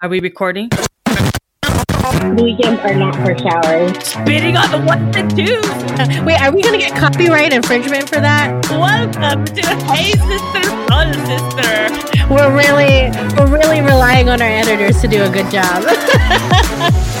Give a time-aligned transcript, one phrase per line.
[0.00, 0.70] Are we recording?
[2.36, 3.98] Weekends are not for showers.
[4.04, 6.24] Spitting on the ones and twos.
[6.24, 8.64] Wait, are we gonna get copyright infringement for that?
[8.70, 12.32] Welcome to Hey Sister, Soul Sister.
[12.32, 15.82] We're really, we're really relying on our editors to do a good job.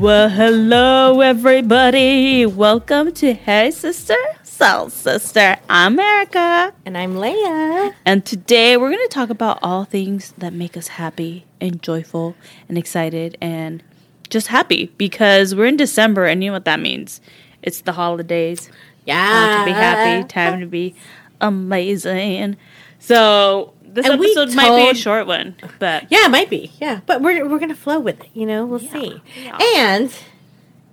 [0.00, 2.44] Well, hello everybody.
[2.44, 4.16] Welcome to Hey Sister,
[4.62, 5.56] Soul Sister.
[5.68, 6.72] I'm Erica.
[6.86, 7.92] and I'm Leia.
[8.04, 12.36] And today we're going to talk about all things that make us happy and joyful
[12.68, 13.82] and excited and
[14.30, 17.20] just happy because we're in December and you know what that means.
[17.60, 18.70] It's the holidays.
[19.04, 19.16] Yeah.
[19.32, 20.94] Time to be happy, time to be
[21.40, 22.56] amazing.
[23.00, 26.70] So, this And episode might be a short one, but Yeah, it might be.
[26.80, 28.30] Yeah, but we're we're gonna flow with it.
[28.32, 29.20] You know, we'll see.
[29.42, 29.58] yeah.
[29.58, 30.14] And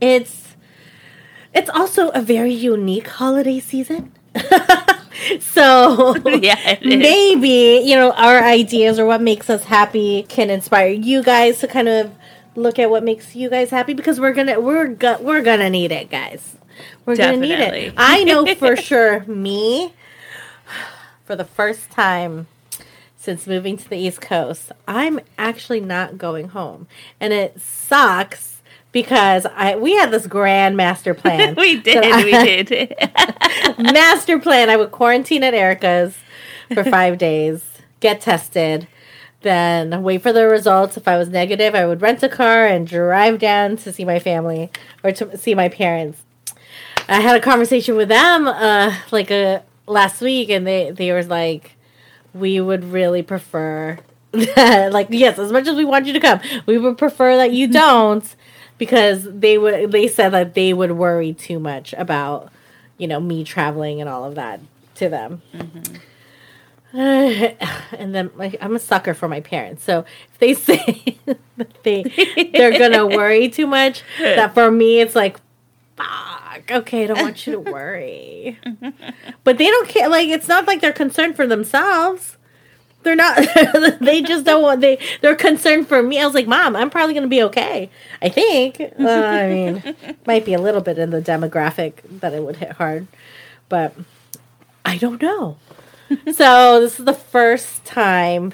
[0.01, 0.48] it's
[1.53, 4.11] it's also a very unique holiday season.
[5.39, 11.23] so yeah, maybe you know our ideas or what makes us happy can inspire you
[11.23, 12.11] guys to kind of
[12.55, 15.91] look at what makes you guys happy because we're gonna we're go- we're gonna need
[15.91, 16.55] it guys.
[17.05, 17.93] We're gonna need it.
[17.97, 19.93] I know for sure me
[21.25, 22.47] for the first time
[23.17, 26.87] since moving to the east coast i'm actually not going home.
[27.19, 28.48] And it sucks
[28.91, 31.55] because I we had this grand master plan.
[31.55, 32.31] we did, that we
[32.63, 32.95] did.
[33.93, 34.69] master plan.
[34.69, 36.17] I would quarantine at Erica's
[36.73, 37.63] for five days,
[37.99, 38.87] get tested,
[39.41, 40.97] then wait for the results.
[40.97, 44.19] If I was negative, I would rent a car and drive down to see my
[44.19, 44.71] family
[45.03, 46.21] or to see my parents.
[47.07, 51.23] I had a conversation with them uh, like a last week, and they they were
[51.23, 51.75] like,
[52.33, 53.99] "We would really prefer."
[54.31, 57.51] that like yes as much as we want you to come we would prefer that
[57.51, 58.35] you don't
[58.79, 62.51] because they would they said that they would worry too much about
[62.97, 64.59] you know me traveling and all of that
[64.95, 65.43] to them.
[66.91, 69.83] And then like i'm a sucker for my parents.
[69.83, 71.19] So if they say
[71.57, 72.01] that they
[72.51, 75.39] they're gonna worry too much that for me it's like
[75.95, 78.57] fuck okay i don't want you to worry.
[79.43, 82.37] But they don't care like it's not like they're concerned for themselves
[83.03, 83.37] they're not
[84.01, 86.19] they just don't want they they're concerned for me.
[86.19, 87.89] I was like mom i'm probably gonna be okay.
[88.21, 88.79] I think.
[88.81, 89.95] Uh, i mean
[90.27, 93.07] might be a little bit in the demographic that it would hit hard
[93.69, 93.95] but
[94.85, 95.57] i don't know.
[96.33, 98.53] So this is the first time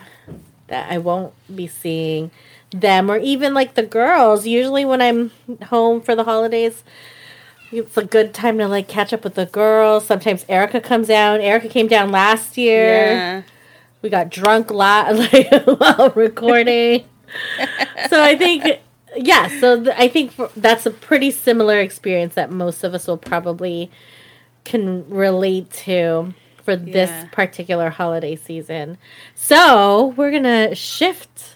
[0.68, 2.32] that i won't be seeing
[2.72, 4.46] them or even like the girls.
[4.46, 5.32] Usually when i'm
[5.68, 6.84] home for the holidays
[7.72, 10.06] it's a good time to like catch up with the girls.
[10.06, 11.42] Sometimes erica comes down.
[11.42, 13.14] Erica came down last year.
[13.14, 13.42] Yeah.
[14.06, 17.04] We got drunk lot like while recording.
[18.10, 18.64] so I think,
[19.16, 19.48] yeah.
[19.60, 23.18] So th- I think for, that's a pretty similar experience that most of us will
[23.18, 23.90] probably
[24.64, 26.94] can relate to for Yeah.
[26.94, 29.00] this particular holiday season.
[29.34, 31.55] So we're gonna shift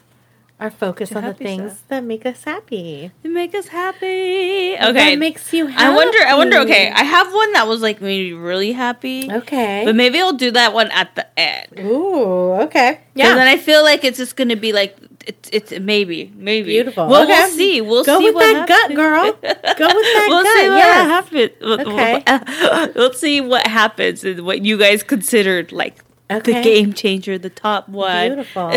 [0.59, 1.87] our focus on the things stuff.
[1.87, 3.11] that make us happy.
[3.23, 4.73] They make us happy.
[4.75, 4.77] Okay.
[4.79, 5.15] That Okay.
[5.15, 5.83] makes you happy.
[5.85, 6.17] I wonder.
[6.27, 6.57] I wonder.
[6.59, 9.83] Okay, I have one that was like maybe really happy, Okay.
[9.85, 11.67] but maybe I'll do that one at the end.
[11.79, 12.53] Ooh.
[12.67, 12.99] Okay.
[13.15, 13.29] Yeah.
[13.29, 13.35] Yeah.
[13.35, 14.97] then I feel like it's just gonna be like
[15.27, 17.07] it's it's maybe maybe Beautiful.
[17.07, 17.33] Well, Okay.
[17.39, 17.81] we'll see.
[17.81, 18.95] We'll Go see with what that gut, happens.
[18.97, 19.23] girl.
[19.31, 21.07] Go with that we'll gut, see what yes.
[21.15, 21.51] happens.
[21.87, 22.91] Okay.
[22.99, 25.95] We'll see what happens and what you guys considered like
[26.29, 28.35] the game changer, the top one.
[28.35, 28.71] Beautiful.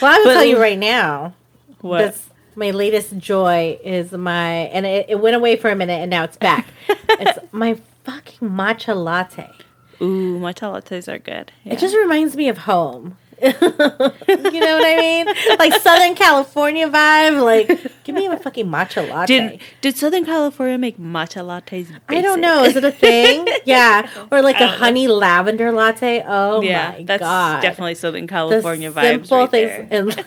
[0.00, 1.34] Well, I will But- tell you right now.
[1.80, 2.16] What?
[2.56, 6.24] My latest joy is my, and it, it went away for a minute and now
[6.24, 6.66] it's back.
[6.88, 9.48] it's my fucking matcha latte.
[10.02, 11.52] Ooh, matcha lattes are good.
[11.64, 11.74] Yeah.
[11.74, 13.16] It just reminds me of home.
[13.42, 15.26] you know what I mean?
[15.58, 17.42] Like Southern California vibe.
[17.42, 17.68] Like,
[18.04, 19.26] give me a fucking matcha latte.
[19.48, 21.88] did did Southern California make matcha lattes?
[22.08, 22.64] I don't know.
[22.64, 23.46] Is it a thing?
[23.64, 24.08] yeah.
[24.30, 24.76] Or like a don't know.
[24.76, 26.22] honey lavender latte.
[26.26, 27.62] Oh yeah, my that's god.
[27.62, 29.02] definitely Southern the California vibes.
[29.02, 29.90] simple right things.
[29.90, 30.00] there.
[30.00, 30.24] And,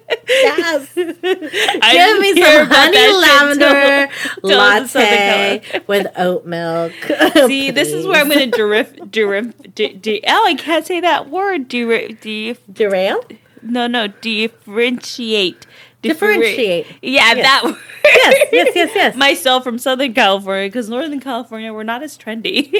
[0.41, 0.89] yes.
[0.97, 4.07] I Give me some honey lavender
[4.41, 6.93] till- till the Southern latte with oat milk.
[7.47, 10.99] See, this is where I'm going to derif, derif, de, de, oh, I can't say
[10.99, 11.69] that word.
[11.69, 13.23] Derif, de, derail.
[13.61, 15.65] no, no, differentiate.
[16.01, 16.87] Differentiate.
[17.01, 17.45] Yeah, Yes.
[17.45, 17.77] that word.
[18.03, 19.15] Yes, yes, yes, yes.
[19.15, 22.73] Myself from Southern California, because Northern California, we're not as trendy.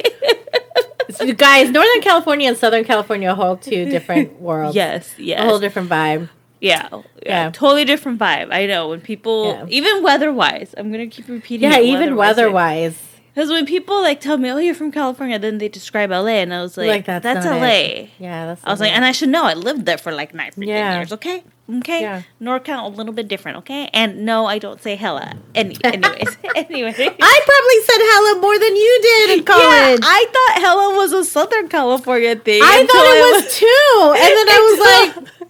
[1.21, 4.75] You guys, Northern California and Southern California hold two different worlds.
[4.75, 5.41] yes, yes.
[5.41, 6.29] a whole different vibe.
[6.61, 7.49] Yeah, yeah, Yeah.
[7.51, 8.49] Totally different vibe.
[8.53, 8.87] I know.
[8.89, 9.65] When people, Yeah.
[9.79, 12.37] even weather wise, I'm going to keep repeating Yeah, even weather-wise.
[12.37, 13.07] weather-wise.
[13.33, 16.53] Because when people like tell me, "Oh, you're from California," then they describe LA, and
[16.53, 17.63] I was like, Like, that's "That's, LA."
[18.03, 18.09] it.
[18.19, 18.61] Yeah, that's.
[18.65, 19.45] I was like, and I should know.
[19.45, 20.97] I lived there for like nine Yeah.
[20.97, 21.13] years.
[21.13, 21.43] Okay,
[21.77, 22.23] Okay, Yeah.
[22.41, 23.59] NorCal a little bit different.
[23.59, 25.35] Okay, and no, I don't say hella.
[25.55, 26.93] Any, anyways, anyway.
[27.31, 30.01] I probably said hella more than you did in Yeah, college.
[30.03, 32.59] I thought hella was a Southern California thing.
[32.61, 33.95] I thought it I was too.
[34.19, 35.40] And then I was like,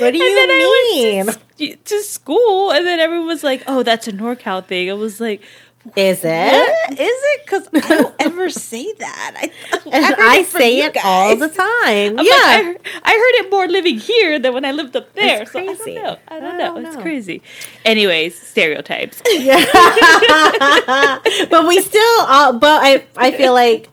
[0.00, 1.26] what do And you I mean?
[1.58, 5.20] to, to school, and then everyone was like, "Oh, that's a NorCal thing." I was
[5.20, 5.42] like,
[5.96, 6.70] Is it?
[6.92, 9.34] is it?" Because I don't ever say that.
[9.36, 9.50] I,
[9.92, 12.18] And I, say it all the time.
[12.18, 12.32] I'm yeah.
[12.32, 15.42] like, I, heard, I heard it more living here than when I lived up there.
[15.42, 15.94] It's So I crazy.
[15.94, 16.18] don't know.
[16.28, 16.74] I don't I know.
[16.74, 17.02] don't It's know.
[17.02, 17.42] crazy.
[17.84, 19.22] Anyways, stereotypes.
[21.50, 23.88] but we still, uh, but I, I feel like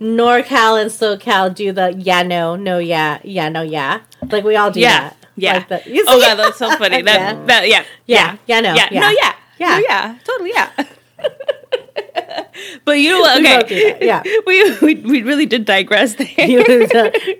[0.00, 4.00] NorCal and SoCal do the yeah, no, no, yeah, yeah, no, yeah.
[4.30, 5.10] Like we all do Yeah.
[5.10, 5.16] that.
[5.36, 5.64] Yeah.
[5.68, 7.02] Like you Oh god, that's so funny.
[7.02, 7.44] That, Yeah.
[7.46, 7.84] that yeah.
[8.06, 8.36] Yeah.
[8.46, 8.88] Yeah, no, Yeah.
[8.90, 9.00] yeah.
[9.00, 9.32] No, yeah.
[9.58, 9.68] Yeah.
[9.68, 10.18] No, yeah.
[10.24, 10.70] Totally, yeah.
[12.84, 13.40] but you know what?
[13.64, 13.92] Okay.
[13.92, 14.22] that, yeah.
[14.46, 16.26] we, we we really did digress there.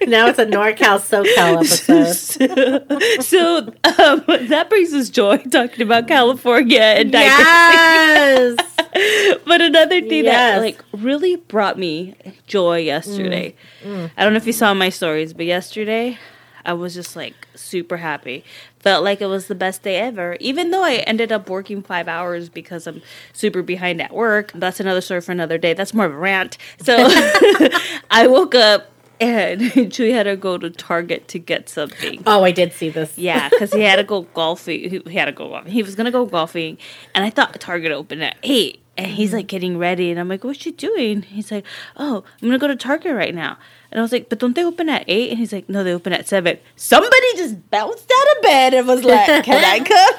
[0.06, 2.14] now it's a NorCal SoCal episode.
[2.14, 7.44] so, so, um, that brings us joy talking about California and digressing.
[7.46, 9.40] Yes.
[9.44, 10.56] but another thing Yes.
[10.56, 12.14] that like really brought me
[12.46, 13.54] joy yesterday.
[13.84, 16.18] Mm, I don't know if you saw my stories, but yesterday
[16.66, 18.44] I was just like super happy.
[18.80, 22.08] Felt like it was the best day ever, even though I ended up working five
[22.08, 23.02] hours because I'm
[23.32, 24.52] super behind at work.
[24.52, 25.72] That's another story for another day.
[25.72, 26.58] That's more of a rant.
[26.82, 26.96] So
[28.10, 28.90] I woke up
[29.20, 32.22] and Chewy had to go to Target to get something.
[32.26, 33.16] Oh, I did see this.
[33.16, 34.90] Yeah, because he had to go golfing.
[34.90, 35.72] He, he had to go golfing.
[35.72, 36.78] He was gonna go golfing,
[37.14, 38.82] and I thought Target opened at eight.
[38.98, 39.36] And he's mm-hmm.
[39.36, 41.66] like getting ready, and I'm like, "What's you doing?" He's like,
[41.98, 43.58] "Oh, I'm gonna go to Target right now."
[43.96, 45.30] And I was like, "But don't they open at 8?
[45.30, 46.58] And he's like, "No, they open at 7.
[46.76, 50.16] Somebody just bounced out of bed and was like, "Can I come?"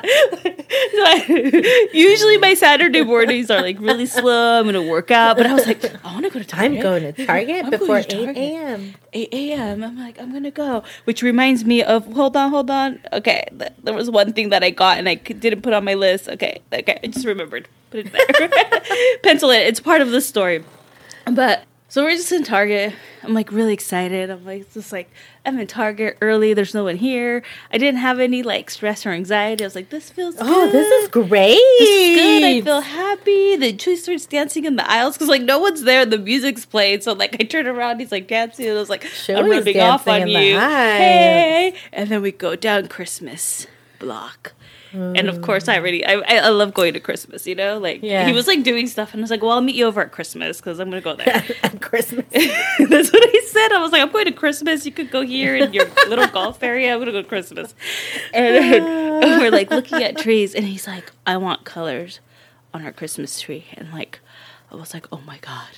[0.00, 0.06] So
[1.04, 4.60] I- usually my Saturday mornings are like really slow.
[4.60, 6.76] I'm gonna work out, but I was like, I want to go to Target.
[6.78, 8.94] I'm going to Target I'm before to 8 a.m.
[9.12, 9.82] 8 a.m.
[9.84, 10.84] I'm like, I'm gonna go.
[11.04, 13.00] Which reminds me of, hold on, hold on.
[13.12, 15.84] Okay, th- there was one thing that I got and I c- didn't put on
[15.84, 16.28] my list.
[16.28, 17.68] Okay, okay, I just remembered.
[17.90, 19.18] Put it there.
[19.24, 19.66] Pencil it.
[19.66, 20.64] It's part of the story.
[21.26, 22.94] But so we're just in Target.
[23.24, 24.30] I'm like really excited.
[24.30, 25.10] I'm like, just like
[25.44, 26.54] I'm in Target early.
[26.54, 27.42] There's no one here.
[27.72, 29.64] I didn't have any like stress or anxiety.
[29.64, 30.36] I was like, this feels.
[30.38, 31.58] Oh, this is great.
[31.80, 32.44] this is good.
[32.44, 33.56] I feel happy.
[33.56, 36.06] The Chewy starts dancing in the aisles because like no one's there.
[36.06, 38.66] The music's playing, so like I turn around, he's like dancing.
[38.66, 40.58] And I was like, I'm rubbing off on you.
[40.58, 43.66] Hey, and then we go down Christmas
[43.98, 44.52] block.
[44.92, 47.46] And of course, I already I, I love going to Christmas.
[47.46, 48.26] You know, like Yeah.
[48.26, 50.10] he was like doing stuff, and I was like, "Well, I'll meet you over at
[50.12, 52.24] Christmas because I'm gonna go there." At Christmas.
[52.32, 53.72] That's what he said.
[53.72, 54.84] I was like, I'm going to Christmas.
[54.86, 56.92] You could go here in your little golf area.
[56.92, 57.74] I'm going to go to Christmas.
[58.32, 62.20] And then we're like looking at trees, and he's like, I want colors
[62.72, 63.66] on our Christmas tree.
[63.74, 64.20] And like,
[64.72, 65.68] I was like, oh my God,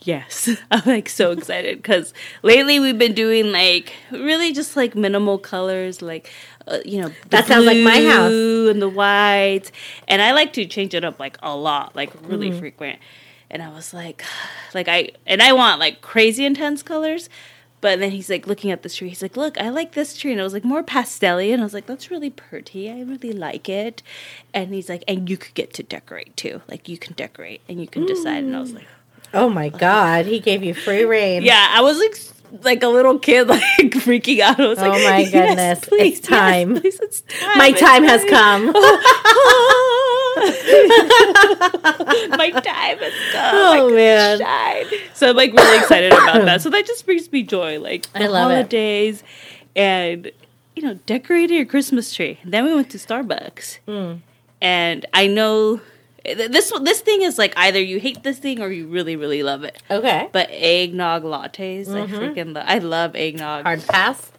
[0.00, 0.50] yes.
[0.70, 2.12] I'm like so excited because
[2.42, 6.30] lately we've been doing like really just like minimal colors, like,
[6.66, 8.30] uh, you know, That sounds like my house.
[8.70, 9.70] and the white.
[10.08, 12.58] And I like to change it up like a lot, like really Mm-hmm.
[12.58, 12.98] frequent.
[13.50, 14.22] And I was like,
[14.74, 17.28] like I, and I want like crazy intense colors.
[17.84, 19.10] But then he's like looking at this tree.
[19.10, 21.64] He's like, "Look, I like this tree," and it was like more pastelly, and I
[21.64, 22.90] was like, "That's really pretty.
[22.90, 24.02] I really like it."
[24.54, 26.62] And he's like, "And you could get to decorate too.
[26.66, 28.86] Like you can decorate and you can decide." And I was like,
[29.34, 30.24] Oh my God.
[30.24, 31.42] He gave you free rein.
[31.42, 32.16] "Yeah." I was like,
[32.64, 33.62] like a little kid, like
[34.06, 34.58] freaking out.
[34.58, 36.80] I was Oh like, my "Yes, goodness, it's please, yes, time.
[36.80, 37.58] please, it's time.
[37.58, 38.72] My It's time has come.
[42.36, 43.54] My time has come.
[43.54, 44.38] Oh, man.
[44.38, 45.00] shine.
[45.14, 46.62] So I'm like really excited about that.
[46.62, 47.78] So that just brings me joy.
[47.80, 48.54] Like the I love it.
[48.54, 49.22] holidays
[49.76, 50.30] and
[50.76, 52.38] you know, decorating your Christmas tree.
[52.44, 53.78] then we went to Starbucks.
[53.86, 54.14] Hmm.
[54.60, 55.80] And I know
[56.24, 59.62] this this thing is like either you hate this thing or you really really love
[59.62, 59.80] it.
[59.90, 60.28] Okay.
[60.32, 63.58] But eggnog lattes, I freaking lo- I love eggnog.
[63.58, 63.66] Mm-hmm.
[63.66, 64.32] Hard pass.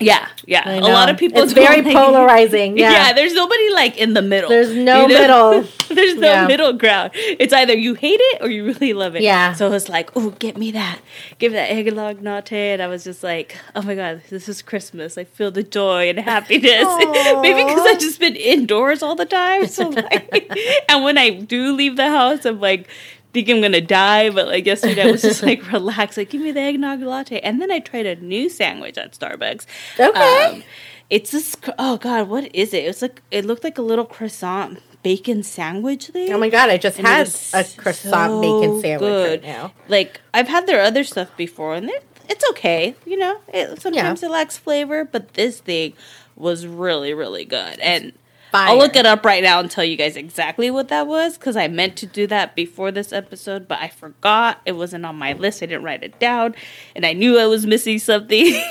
[0.00, 0.68] Yeah, yeah.
[0.68, 1.42] A lot of people.
[1.42, 2.76] It's very like- polarizing.
[2.82, 2.90] Yeah.
[2.90, 3.12] Yeah.
[3.12, 4.48] there's nobody like in the middle.
[4.48, 5.20] There's no you know?
[5.60, 5.68] middle.
[5.94, 6.46] there's no Yeah.
[6.46, 7.10] middle ground.
[7.14, 9.22] It's either you hate it or you really love it.
[9.22, 9.52] Yeah.
[9.52, 10.98] So it's like, oh, get me that,
[11.38, 14.62] give me that eggnog latte, and I was just like, oh my god, this is
[14.62, 15.16] Christmas.
[15.18, 16.86] I feel the joy and happiness.
[17.42, 19.66] Maybe because I've just been indoors all the time.
[19.68, 20.50] So like,
[20.88, 22.88] and when I do leave the house, I'm like.
[23.32, 26.50] Think I'm gonna die, but like yesterday I was just like relaxed, like give me
[26.52, 29.64] the eggnog latte, and then I tried a new sandwich at Starbucks.
[29.98, 30.44] Okay.
[30.44, 30.62] Um,
[31.08, 31.56] it's this.
[31.78, 32.84] Oh God, what is it?
[32.84, 36.32] It's like it looked like a little croissant bacon sandwich thing.
[36.32, 36.68] Oh my God.
[36.70, 39.42] I just And had a croissant bacon sandwich good.
[39.42, 39.72] right now.
[39.88, 42.94] Like I've had their other stuff before, and it, it's okay.
[43.06, 45.94] You know, it, sometimes it lacks flavor, but this thing
[46.36, 47.78] was really, really good.
[47.80, 48.12] And
[48.52, 51.56] I'll look it up right now and tell you guys exactly what that was because
[51.56, 54.60] I meant to do that before this episode, but I forgot.
[54.66, 55.62] It wasn't on my list.
[55.62, 56.54] I didn't write it down,
[56.94, 58.54] and I knew I was missing something.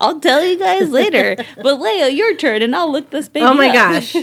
[0.00, 1.36] I'll tell you guys later.
[1.56, 3.46] But Leia, your turn, and I'll look this baby.
[3.46, 3.74] Oh my up.
[3.74, 4.16] gosh.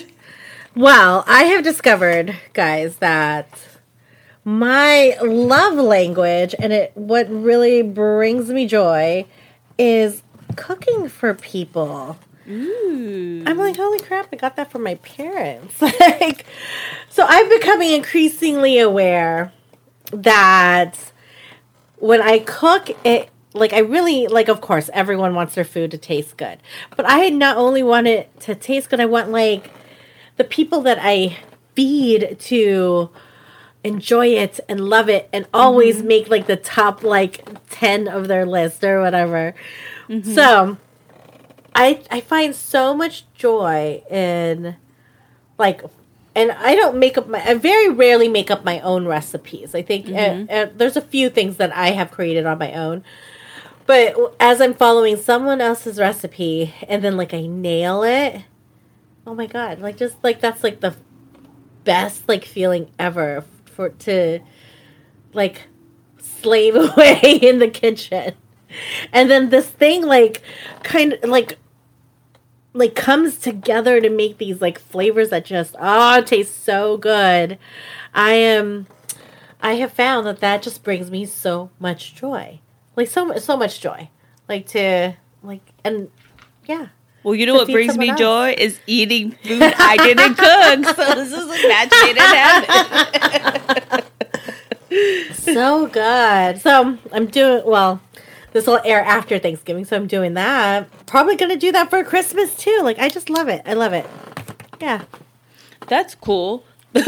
[0.76, 3.48] Well, I have discovered, guys, that
[4.44, 9.26] my love language and it what really brings me joy
[9.78, 10.22] is
[10.56, 12.18] cooking for people.
[12.50, 13.44] Ooh.
[13.46, 15.82] I'm like, holy crap, I got that from my parents.
[15.82, 16.46] like
[17.10, 19.52] so I'm becoming increasingly aware
[20.12, 21.12] that
[21.98, 25.98] when I cook it like I really like of course everyone wants their food to
[25.98, 26.60] taste good.
[26.96, 29.72] But I not only want it to taste good, I want like
[30.38, 31.38] the people that I
[31.74, 33.10] feed to
[33.84, 36.08] enjoy it and love it and always mm-hmm.
[36.08, 39.54] make like the top like 10 of their list or whatever.
[40.10, 40.34] Mm-hmm.
[40.34, 40.78] So
[41.76, 44.78] I I find so much joy in
[45.58, 45.84] like
[46.34, 49.76] and I don't make up my I very rarely make up my own recipes.
[49.76, 53.04] I think uh, uh, there's a few things that I have created on my own.
[53.86, 58.42] But as I'm following someone else's recipe and then like I nail it,
[59.28, 60.96] oh my god, like just like that's like the
[61.84, 64.40] best like feeling ever for to
[65.34, 65.68] like
[66.20, 68.34] slave away in the kitchen.
[69.14, 70.42] And then this thing like
[70.84, 71.60] kind of like
[72.76, 77.58] like comes together to make these like flavors that just oh taste so good.
[78.14, 78.88] I am
[79.62, 82.60] I have found that that just brings me so much joy.
[82.96, 84.10] Like so so much joy.
[84.50, 86.12] Like to like and
[86.66, 86.88] yeah.
[87.24, 90.96] Well, you know what brings me someone joy is eating food I didn't cook.
[90.96, 92.24] So this is a match made in
[94.92, 95.34] heaven.
[95.34, 96.62] so good.
[96.62, 98.02] So I'm doing well.
[98.56, 100.88] This will air after Thanksgiving, so I'm doing that.
[101.08, 102.80] Probably gonna do that for Christmas too.
[102.84, 103.62] Like I just love it.
[103.66, 104.06] I love it.
[104.80, 105.04] Yeah,
[105.88, 106.64] That's cool.
[106.96, 107.04] cooking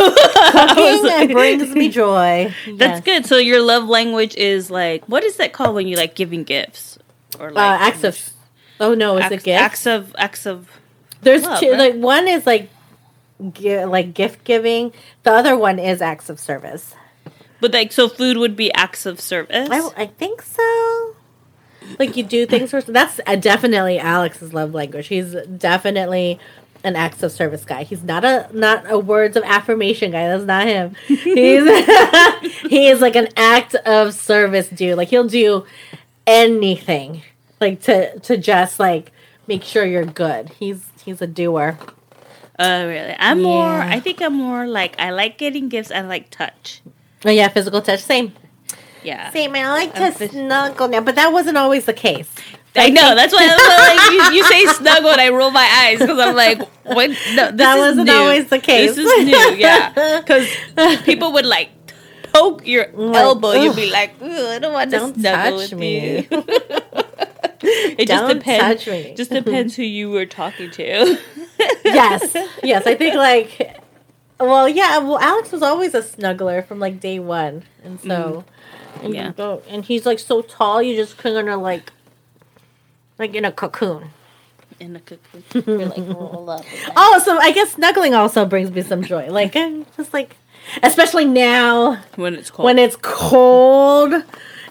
[1.04, 2.54] that brings me joy.
[2.76, 3.02] That's Yes.
[3.06, 3.26] good.
[3.26, 7.00] So your love language is like what is that called when you like giving gifts
[7.40, 8.34] or Uh, like acts of.
[8.82, 9.62] Oh no, it's it acts, gift?
[9.62, 10.68] acts of acts of
[11.22, 11.72] There's love, two.
[11.72, 11.80] right?
[11.80, 12.70] Like one is like,
[13.54, 14.92] gi- like gift giving.
[15.24, 16.94] The other one is acts of service.
[17.62, 19.70] but like so food would be acts of service.
[19.72, 20.97] I, I think so.
[22.00, 25.08] Like you do things for that's uh, definitely Alex's love language.
[25.08, 26.40] He's definitely
[26.84, 27.84] an acts of service guy.
[27.84, 30.28] He's not a not a words of affirmation guy.
[30.28, 30.96] That's not him.
[31.08, 31.22] He's
[32.70, 34.98] he is like an act of service dude.
[34.98, 35.66] Like he'll do
[36.26, 37.24] anything
[37.60, 39.12] like to to just like
[39.48, 40.50] make sure you're good.
[40.60, 41.78] He's he's a doer.
[42.60, 43.16] Oh really?
[43.20, 46.82] I'm more I think I'm more like I like getting gifts, I like touch.
[47.26, 48.02] Oh yeah, physical touch.
[48.02, 48.34] Same.
[49.08, 49.30] Yeah.
[49.32, 49.56] Same.
[49.56, 52.30] I like to phys- snuggle now, but that wasn't always the case.
[52.76, 53.16] I know.
[53.16, 56.60] That's why like, you, you say snuggle and I roll my eyes because I'm like,
[56.84, 57.10] what?
[57.34, 58.14] No, That wasn't new.
[58.14, 58.96] always the case.
[58.96, 60.20] This is new, yeah.
[60.20, 60.48] Because
[61.06, 61.70] people would like
[62.34, 63.54] poke your Like, elbow.
[63.54, 66.18] You'd be like, I don't want Don't to snuggle touch with me.
[66.18, 66.28] you.
[67.62, 68.84] it just Don't depends.
[68.84, 69.14] touch me.
[69.16, 71.18] Just depends who you were talking to.
[71.86, 72.86] yes, yes.
[72.86, 73.80] I think like,
[74.40, 74.98] well, yeah.
[75.00, 78.50] Well, Alex was always a snuggler from like day one, and so, mm-hmm.
[79.04, 79.32] And Yeah.
[79.36, 81.92] go- and he's like so tall, you just kind of like,
[83.20, 84.10] like in a cocoon.
[84.80, 85.44] In the cocoon,
[85.80, 86.64] you're like roll up.
[86.96, 89.28] Oh, so I guess snuggling also brings me some joy.
[89.32, 90.36] Like, I'm just like,
[90.84, 92.66] especially now when it's cold.
[92.66, 94.14] when it's cold,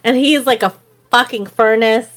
[0.05, 0.73] and he's like a
[1.11, 2.09] fucking furnace.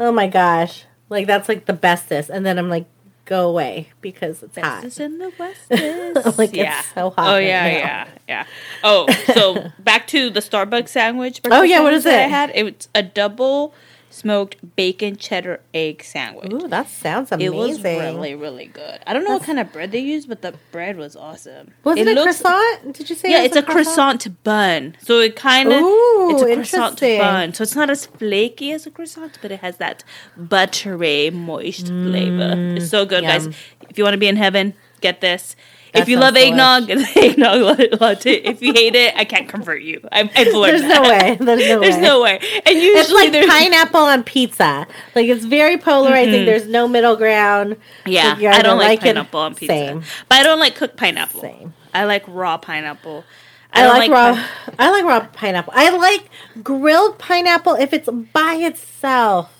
[0.00, 2.30] Oh my gosh, like that's like the bestest.
[2.30, 2.86] And then I'm like,
[3.30, 4.82] go away because it's hot.
[4.82, 5.70] Bestest in the West.
[6.38, 7.78] Like, it's so hot Oh right yeah, now.
[7.78, 8.46] yeah, yeah.
[8.82, 11.40] Oh, so back to the Starbucks sandwich.
[11.50, 12.30] Oh, yeah, what breakfast is sandwich that I it?
[12.30, 13.72] had it's a double
[14.10, 16.52] smoked bacon cheddar egg sandwich.
[16.52, 17.54] Ooh, that sounds amazing.
[17.54, 19.00] It was really, really good.
[19.06, 21.72] I don't know what kind of bread they used, but the bread was awesome.
[21.84, 22.96] Was it, a looks- croissant?
[22.96, 23.30] Did you say?
[23.30, 24.96] Yeah, it it's a croissant bun.
[25.00, 27.54] So it kind of Ooh, it's a croissant bun.
[27.54, 30.04] So it's not as flaky as a croissant, but it has that
[30.36, 32.54] buttery, moist flavor.
[32.76, 33.48] It's so good, guys.
[33.48, 33.54] Mm.
[33.88, 35.56] If you want to be in heaven, get this.
[35.92, 38.32] That if you love eggnog, the eggnog latte.
[38.34, 40.00] If you hate it, I can't convert you.
[40.12, 41.02] I've, I've learned There's that.
[41.02, 41.36] no way.
[41.40, 42.00] There's no There's way.
[42.00, 42.40] no way.
[42.66, 44.86] And usually It's like there's pineapple on pizza.
[45.14, 46.44] Like it's very polarizing.
[46.46, 47.76] There's no middle ground.
[48.06, 49.74] Yeah, Like, I don't like, like it- pineapple on pizza.
[49.74, 50.02] Same.
[50.28, 51.40] But I don't like cooked pineapple.
[51.40, 51.74] Same.
[51.92, 53.24] I like raw pineapple.
[53.72, 54.34] I, don't like, raw.
[54.34, 55.72] pine- I like raw pineapple.
[55.76, 56.28] I like
[56.62, 59.52] grilled pineapple if it's by itself.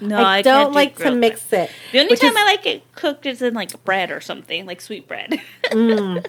[0.00, 1.70] No, I, I, don't do like to mix it.
[1.92, 4.80] The only time is- I like it cooked is in like bread or something, like
[4.80, 5.40] sweet bread.
[5.68, 6.24] Mm.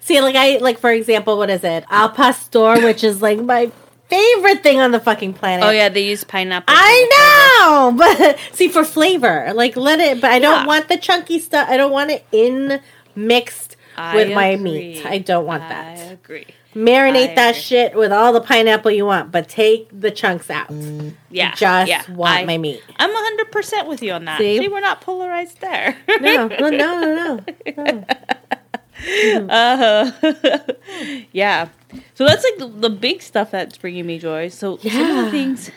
[0.00, 1.82] See, like I like for example, what is it?
[1.88, 3.72] Al pastor, which is like my
[4.08, 5.64] favorite thing on the fucking planet.
[5.64, 6.74] oh yeah, they use pineapple.
[6.76, 7.08] I
[7.64, 10.20] know, but see for flavor, like let it.
[10.20, 10.66] But I don't Yeah.
[10.66, 11.68] want the chunky stuff.
[11.70, 12.82] I don't want it in
[13.14, 15.06] mixed I with my meat.
[15.06, 15.98] I don't want I that.
[15.98, 16.46] I agree.
[16.74, 20.70] Marinate I that shit with all the pineapple you want, but take the chunks out.
[21.30, 22.10] Yeah, Just yeah.
[22.10, 22.82] want I, my meat.
[22.98, 24.38] I'm 100 percent with you on that.
[24.38, 24.58] See?
[24.58, 25.96] See, we're not polarized there.
[26.20, 27.84] No, no, no, no, no.
[27.84, 28.04] no.
[29.04, 30.12] Uh,
[31.32, 31.68] yeah.
[32.14, 34.48] So that's like the, the big stuff that's bringing me joy.
[34.48, 35.70] So some of the things.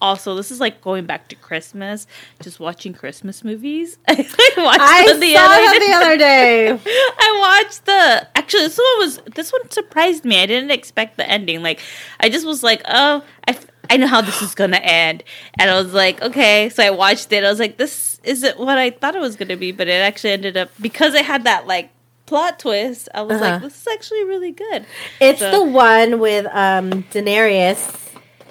[0.00, 2.06] Also, this is like going back to Christmas,
[2.42, 3.96] just watching Christmas movies.
[4.08, 4.14] I
[4.58, 5.86] watched I the saw other day.
[5.86, 6.70] the other day.
[7.18, 10.42] I watched the actually this one was this one surprised me.
[10.42, 11.62] I didn't expect the ending.
[11.62, 11.80] Like
[12.20, 15.24] I just was like, oh, i, I know how this is gonna end,
[15.58, 16.68] and I was like, okay.
[16.68, 17.42] So I watched it.
[17.42, 20.32] I was like, this isn't what I thought it was gonna be, but it actually
[20.32, 21.90] ended up because it had that like
[22.26, 23.08] plot twist.
[23.14, 23.50] I was Uh-huh.
[23.52, 24.84] like, this is actually really good.
[25.20, 28.02] It's So- the one with um Daenerys.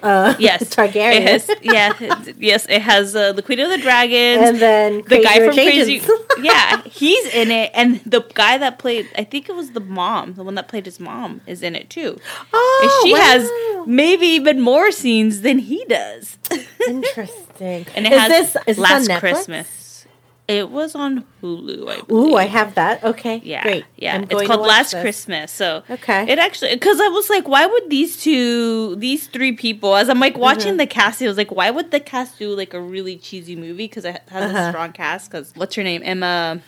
[0.02, 1.16] Uh, Yes, Targaryen.
[1.16, 1.92] It has, yeah,
[2.38, 4.48] yes, it has uh, the Queen of the Dragons.
[4.48, 6.02] and then the guy from Rich Crazy,
[6.40, 10.34] yeah, he's in it, and the guy that played, I think it was the mom,
[10.34, 12.18] the one that played his mom, is in it too.
[12.52, 13.20] oh, And she wow.
[13.20, 16.38] has maybe even more scenes than he does.
[16.88, 17.86] interesting.
[17.94, 19.10] and it is has this is Last?
[19.18, 19.85] Christmas.
[20.48, 21.90] It was on Hulu.
[21.90, 22.36] I Ooh.
[22.36, 23.02] I have that.
[23.02, 23.84] Okay, yeah, great.
[23.96, 24.14] yeah.
[24.14, 25.00] I'm It's going to called Last this.
[25.02, 25.50] Christmas.
[25.50, 26.24] So Okay.
[26.30, 30.20] it actually because I was like, why would these two, these three people, as I'm
[30.20, 30.76] like watching Mm-hmm.
[30.78, 33.88] the cast, I was like, why would the cast do like a really cheesy movie?
[33.88, 34.66] Because it has Uh-huh.
[34.68, 35.30] a strong cast.
[35.32, 36.02] Because what's her name?
[36.04, 36.60] Emma,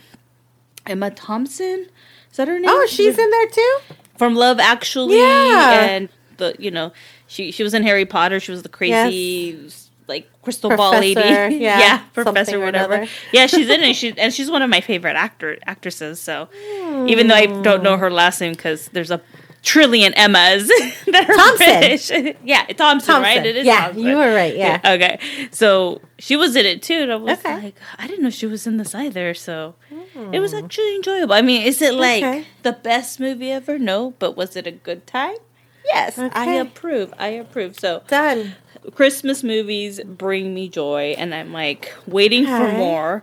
[0.85, 1.87] Emma Thompson.
[2.33, 2.69] Is that her name?
[2.69, 3.79] Oh, she's in there too.
[4.17, 5.85] from Love Actually, Yeah.
[5.89, 6.09] and
[6.39, 6.93] the you know
[7.29, 8.41] she she was in Harry Potter.
[8.41, 9.71] She was the crazy
[10.09, 13.07] like crystal ball lady, Professor, yeah, professor whatever.
[13.33, 13.95] Yeah, she's in it.
[13.95, 16.21] She and she's one of my favorite actor actresses.
[16.21, 16.49] So
[17.07, 19.21] even though I don't know her last name because there's a
[19.63, 20.69] trillion Emmas
[21.07, 21.79] that are Thompson.
[21.79, 22.37] British.
[22.45, 23.23] yeah, Thompson, Thompson.
[23.23, 23.45] right?
[23.45, 23.67] It is.
[23.67, 24.03] yeah, Thompson.
[24.03, 24.57] you were right.
[24.57, 24.81] Yeah.
[24.85, 25.21] Okay.
[25.51, 27.55] So she was in it too, and I was Okay.
[27.55, 29.35] like, I didn't know she was in this either.
[29.35, 29.75] So
[30.33, 30.65] it was hmm.
[30.65, 31.35] actually enjoyable.
[31.35, 32.47] I mean, is it like Okay.
[32.63, 33.79] the best movie ever?
[33.79, 35.37] No, but was it a good time?
[35.85, 37.15] Yes, I approve.
[37.19, 37.79] I approve.
[37.79, 38.55] So Done.
[38.95, 43.23] Christmas movies bring me joy, and I'm like waiting for more.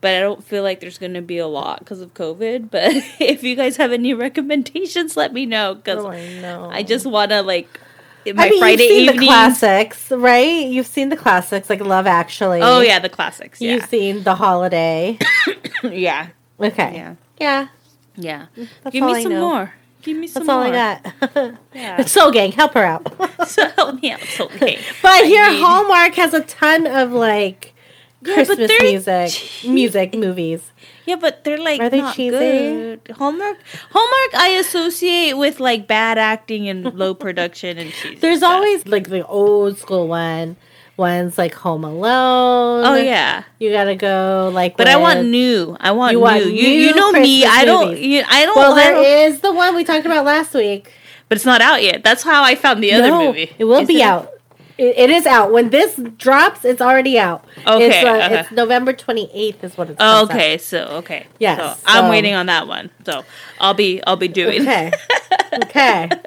[0.00, 2.70] But I don't feel like there's going to be a lot because of COVID.
[2.70, 6.78] But if you guys have any recommendations, let me know because Oh, I.
[6.78, 7.80] I just want to like
[8.26, 9.20] my I mean, Friday you've seen evening.
[9.20, 10.66] the classics, right?
[10.66, 12.60] You've seen the classics like Love Actually.
[12.62, 13.60] Oh yeah, the classics.
[13.60, 15.18] You've seen The Holiday.
[15.82, 16.28] yeah,
[16.60, 16.92] Okay.
[16.94, 17.68] yeah, Yeah.
[18.16, 18.46] yeah.
[18.82, 19.48] That's Give me I some know.
[19.48, 19.74] more.
[20.06, 20.72] Give me some That's all more.
[20.72, 21.00] I
[21.34, 21.54] got.
[21.74, 22.04] Yeah.
[22.06, 23.02] Soul Gang, help her out.
[23.48, 24.78] so help me out, it's okay.
[25.02, 27.74] But I here, need- Hallmark has a ton of like
[28.22, 29.70] Yeah, Christmas music, cheap.
[29.70, 30.70] music movies.
[31.06, 32.30] Yeah, but they're like Are they not cheesy?
[32.38, 33.00] good.
[33.18, 33.58] Hallmark,
[33.90, 38.16] Hallmark, I associate with like bad acting and low production and cheesy.
[38.16, 38.52] There's stuff.
[38.54, 40.56] always like the old school one.
[40.96, 42.84] One's like Home Alone.
[42.84, 44.76] Oh yeah, you gotta go like.
[44.78, 45.76] but I want new.
[45.78, 46.22] I want You new.
[46.24, 47.44] want you you new know me.
[47.44, 47.98] I don't.
[47.98, 48.56] You, I don't.
[48.56, 50.90] Well, I don't- is the one we talked about last week.
[51.28, 52.02] but it's not out yet.
[52.02, 53.52] That's how I found the other no, movie.
[53.58, 54.32] it will Is be out.
[54.78, 56.64] It, it is out when this drops.
[56.64, 57.44] It's already out.
[57.66, 58.40] Okay, it's, uh, okay.
[58.40, 59.96] it's November twenty eighth is what it's.
[60.00, 62.90] Oh, okay, so okay, Yes, So I'm waiting on that one.
[63.04, 63.24] So
[63.60, 64.62] I'll be I'll be doing.
[64.62, 64.92] Okay.
[65.64, 66.08] okay.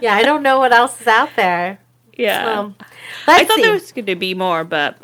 [0.00, 1.78] Yeah, I don't know what else is out there.
[2.20, 2.70] Yeah.
[3.26, 3.62] I thought see.
[3.62, 4.96] there was going to be more, but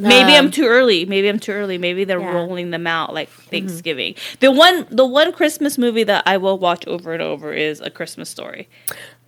[0.00, 1.04] maybe I'm Um, too early.
[1.04, 1.78] Maybe I'm too early.
[1.78, 2.26] Maybe they're Yeah.
[2.26, 2.34] Mm-hmm.
[2.36, 4.14] rolling them out like Thanksgiving.
[4.40, 7.90] The one, the one Christmas movie that I will watch over and over is A
[7.90, 8.68] Christmas Story.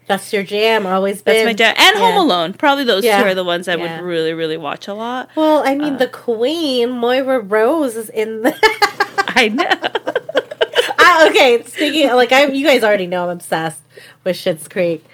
[0.09, 0.85] That's your jam.
[0.87, 1.47] Always That's been.
[1.47, 1.75] my jam.
[1.79, 2.01] And Yeah.
[2.03, 2.53] Home Alone.
[2.55, 3.23] Probably those Yeah.
[3.23, 5.31] two are the ones I would really, really watch a lot.
[5.37, 5.99] Well, I mean, Uh.
[5.99, 8.53] the Queen Moira Rose is in the.
[9.35, 9.65] I know.
[10.99, 13.81] I, okay, speaking like I, you guys already know I'm obsessed
[14.25, 15.05] with Schitt's Creek,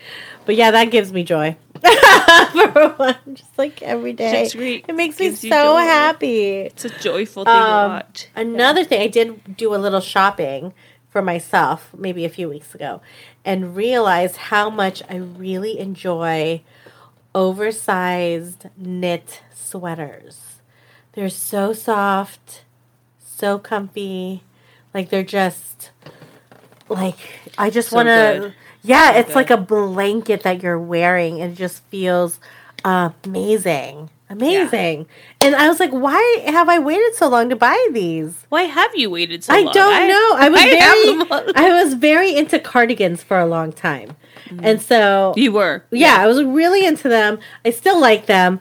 [0.46, 1.56] but yeah, that gives me joy.
[2.72, 5.78] For one, just like every day, it makes me so joy.
[5.80, 6.50] happy.
[6.52, 8.28] It's a joyful thing to Um, watch.
[8.36, 10.72] Another thing, I did do a little shopping
[11.10, 13.00] for myself maybe a few weeks ago,
[13.44, 16.62] and realized how much I really enjoy
[17.34, 20.40] oversized knit sweaters.
[21.12, 22.64] They're so soft,
[23.24, 24.42] so comfy.
[24.94, 25.90] Like they're just
[26.88, 27.18] like
[27.56, 28.52] I just So want to.
[28.82, 32.38] Yeah, it's like a blanket that you're wearing, and it just feels
[32.84, 35.06] amazing, amazing.
[35.40, 38.46] And I was like, why have I waited so long to buy these?
[38.48, 39.68] Why have you waited so I long?
[39.68, 40.36] I don't know.
[40.36, 41.54] I was I very.
[41.56, 44.16] I was very into cardigans for a long time,
[44.50, 44.82] and mm.
[44.82, 45.84] so You were.
[45.90, 47.38] yeah, I was really into them.
[47.64, 48.60] I still like them,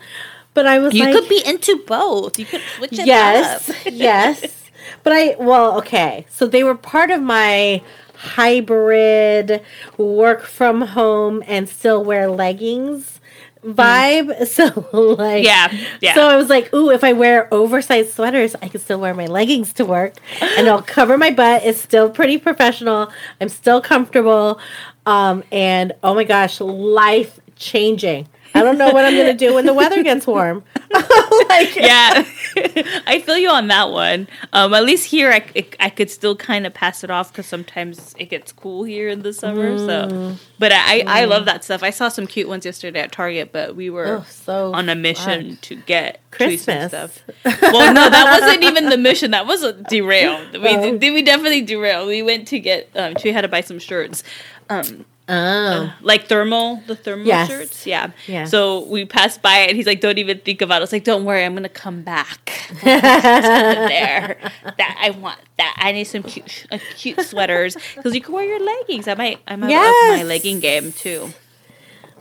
[0.54, 2.40] but I was You like, could be into both.
[2.40, 3.76] You could switch it yes, up.
[3.92, 4.64] yes.
[5.04, 6.26] But I well, okay.
[6.30, 7.82] So they were part of my
[8.18, 9.62] hybrid
[9.98, 13.20] work from home and still wear leggings
[13.64, 14.48] vibe.
[14.58, 16.16] So like Yeah, yeah.
[16.16, 19.28] So I was like, ooh, if I wear oversized sweaters, I can still wear my
[19.28, 21.64] leggings to work and I'll cover my butt.
[21.64, 23.12] It's still pretty professional.
[23.40, 24.60] I'm still comfortable.
[25.06, 28.28] Um, and oh my gosh, life changing.
[28.58, 30.64] I don't know what I'm gonna do when the weather gets warm.
[30.92, 32.26] like yeah,
[33.08, 34.28] I feel you on that one.
[34.54, 37.46] Um, at least here, I, I, I could still kind of pass it off because
[37.46, 39.78] sometimes it gets cool here in the summer.
[39.78, 41.84] So, but I, I love that stuff.
[41.84, 44.96] I saw some cute ones yesterday at Target, but we were Oh, so on a
[44.96, 45.58] mission fun.
[45.62, 47.24] to get Christmas stuff.
[47.62, 49.32] Well, no, that wasn't even the mission.
[49.32, 50.54] That was a derailed.
[50.54, 50.98] We Oh.
[50.98, 52.08] we definitely derailed.
[52.08, 52.90] We went to get.
[52.96, 54.24] Um, she had to buy some shirts.
[54.70, 55.94] Um, Oh.
[56.02, 57.48] like thermal, the thermal Yes.
[57.50, 57.86] shirts.
[57.86, 58.12] Yeah.
[58.28, 58.50] Yes.
[58.50, 60.84] So we passed by it and he's like, don't even think about it.
[60.84, 62.52] It's like, don't worry, I'm gonna come back.
[62.84, 64.38] there.
[64.78, 65.76] That I want that.
[65.78, 67.76] I need some cute uh, cute sweaters.
[67.96, 69.08] Because you can wear your leggings.
[69.08, 71.30] I might I might up my legging game too.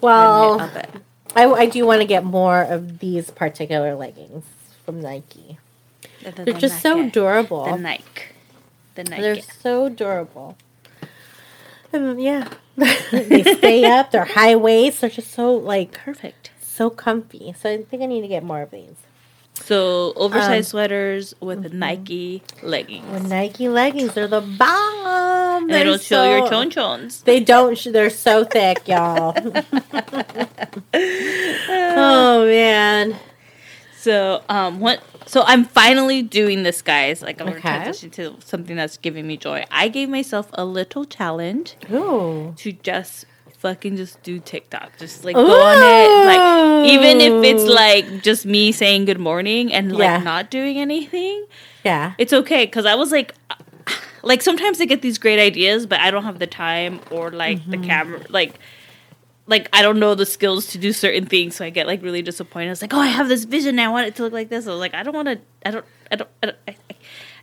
[0.01, 0.71] Well.
[1.35, 4.45] I, I do want to get more of these particular leggings
[4.87, 5.59] from Nike.
[6.25, 7.11] The- the- They're the just so Nike.
[7.11, 7.65] durable.
[7.67, 8.05] The Nike.
[8.95, 9.21] The Nike.
[9.23, 10.57] They're so durable.
[11.93, 14.11] And yeah, they stay up.
[14.11, 15.01] They're high waist.
[15.01, 16.51] They're just so like Perfect.
[16.61, 17.55] so comfy.
[17.59, 18.97] So I think I need to get more of these.
[19.55, 21.79] So oversized Um, sweaters with mm-hmm.
[21.79, 23.11] Nike leggings.
[23.11, 25.07] With Nike leggings, they're the bomb.
[25.63, 27.25] and they They're don't show your chonchons.
[27.25, 27.77] They don't.
[27.79, 29.35] sh- They're so thick, y'all.
[30.95, 33.17] oh man.
[34.07, 37.23] So um what so I'm finally doing this guys.
[37.23, 37.61] Like I'm Okay.
[37.61, 39.65] gonna transition to something that's giving me joy.
[39.73, 42.55] I gave myself a little challenge Ooh.
[42.59, 43.25] to just
[43.59, 44.97] fucking just do TikTok.
[44.99, 46.25] Just like go on it.
[46.25, 50.19] Like even if it's like just me saying good morning and like Yeah.
[50.23, 51.45] not doing anything,
[51.85, 52.13] Yeah.
[52.17, 53.35] it's okay because I was like
[54.23, 57.59] like sometimes I get these great ideas, but I don't have the time or like
[57.59, 57.71] Mm-hmm.
[57.73, 58.61] the camera like
[59.47, 62.23] like I don't know the skills to do certain things, so I get like really
[62.23, 62.71] disappointed.
[62.73, 64.67] It's like, oh, I have this vision, and I want it to look like this.
[64.67, 66.77] I was like, I don't want to, I don't, I don't, I, don't I, I-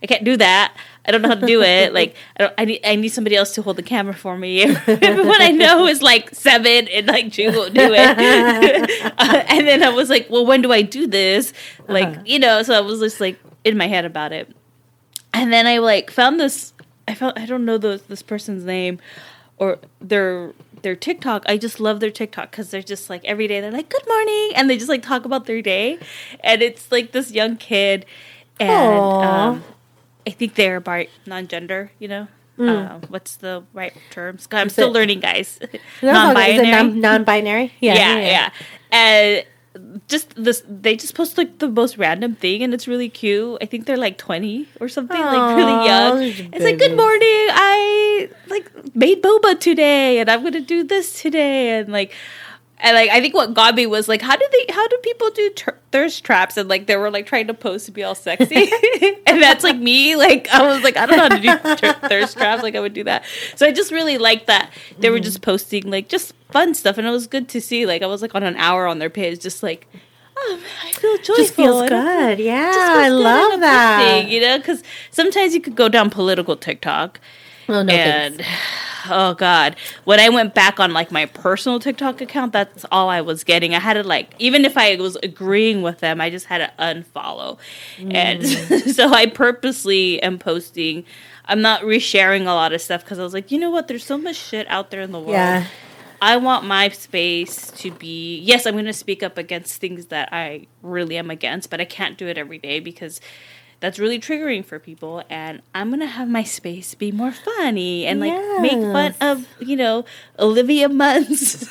[0.02, 0.76] I can't do that.
[1.06, 1.90] I don't know how to do it.
[1.94, 4.60] Like, I don't, I need, I need somebody else to hold the camera for me.
[4.86, 9.00] Everyone I know is like seven, and like Drew won't do it.
[9.18, 11.54] Uh, and then I was like, well, when do I do this?
[11.88, 12.22] Like, Uh-huh.
[12.26, 12.62] you know.
[12.62, 14.54] So I was just like in my head about it.
[15.32, 16.74] And then I like found this.
[17.08, 18.98] I found I don't know the, this person's name
[19.56, 20.52] or their
[20.84, 21.42] their TikTok.
[21.46, 24.52] I just love their TikTok because they're just like every day they're like good morning
[24.54, 25.98] and they just like talk about their day,
[26.44, 28.06] and it's like this young kid,
[28.60, 29.64] and um,
[30.26, 31.90] I think they're bi non-gender.
[31.98, 32.28] You know,
[32.60, 34.46] uh, what's the right terms?
[34.52, 34.66] I'm Mm.
[34.68, 35.58] Is still it- learning, guys.
[35.60, 37.72] No, Is it Non-binary non- non-binary?
[37.80, 38.50] yeah, yeah,
[38.92, 39.44] And
[40.08, 43.58] just this, they just post like the most random thing, and it's really cute.
[43.60, 46.22] I think they're like twenty or something, like really young.
[46.22, 47.46] It's like, good morning.
[47.50, 52.12] I like made boba today, and I'm gonna do this today, and like.
[52.80, 55.30] And like I think what got me was like how do they how do people
[55.30, 58.16] do tur thirst traps and like they were like trying to pose to be all
[58.16, 58.56] sexy
[59.26, 62.08] and that's like me like I was like I don't know how to do tur-
[62.08, 65.20] thirst traps like I would do that so I just really liked that they were
[65.20, 68.22] just posting like just fun stuff and it was good to see like I was
[68.22, 69.86] like on an hour on their page just like
[70.36, 72.40] oh man, I feel joyful Just feels good.
[72.40, 74.26] it Yeah, feels I good love that.
[74.28, 77.20] you know because sometimes you could go down political TikTok
[77.68, 78.50] Oh no, and thanks.
[79.10, 83.20] oh god when i went back on like my personal tiktok account that's all i
[83.20, 86.46] was getting i had to like even if i was agreeing with them i just
[86.46, 87.58] had to unfollow
[87.98, 88.94] and Mm.
[88.98, 91.04] so i purposely am posting
[91.46, 94.04] i'm not resharing a lot of stuff because i was like you know what there's
[94.04, 95.66] so much shit out there in the world Yeah.
[96.24, 100.30] I want my space to be yes, I'm going to speak up against things that
[100.32, 103.20] I really am against, but I can't do it every day because
[103.80, 108.06] that's really triggering for people and I'm going to have my space be more funny
[108.06, 108.32] and like
[108.62, 110.06] make fun of, you know,
[110.38, 111.68] Olivia Munn's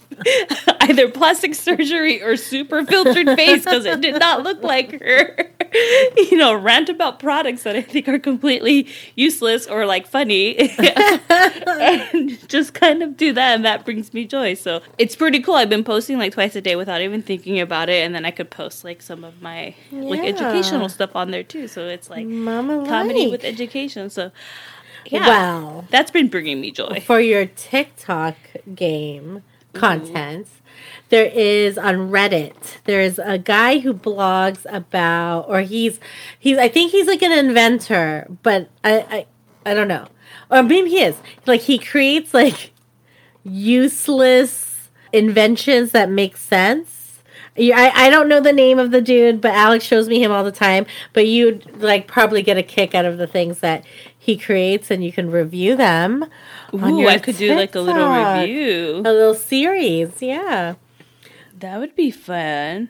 [0.80, 5.51] either plastic surgery or super filtered face because it did not look like her.
[6.16, 10.56] you know, rant about products that I think are completely useless or like funny.
[11.28, 14.54] and just kind of do that and that brings me joy.
[14.54, 15.54] So it's pretty cool.
[15.54, 18.30] I've been posting like twice a day without even thinking about it and then I
[18.30, 21.68] could post like some of my like educational stuff on there too.
[21.68, 23.32] So it's like Mama comedy like.
[23.32, 24.10] with education.
[24.10, 24.32] So
[25.06, 25.26] yeah.
[25.26, 25.84] Wow.
[25.90, 27.02] That's been bringing me joy.
[27.04, 28.36] For your TikTok
[28.74, 30.48] game content,
[31.12, 32.78] there is on Reddit.
[32.84, 36.00] There's a guy who blogs about, or he's
[36.38, 36.56] he's.
[36.56, 39.26] I think he's like an inventor, but I I,
[39.70, 40.06] I don't know,
[40.50, 41.16] or maybe he is.
[41.44, 42.72] Like he creates like
[43.44, 47.20] useless inventions that make sense.
[47.58, 50.42] I, I don't know the name of the dude, but Alex shows me him all
[50.42, 50.86] the time.
[51.12, 53.84] But you'd like probably get a kick out of the things that
[54.18, 56.24] he creates, and you can review them.
[56.72, 59.02] Ooh, I could do like a little review.
[59.04, 60.22] a little series.
[60.22, 60.76] Yeah,
[61.62, 62.88] That would be fun.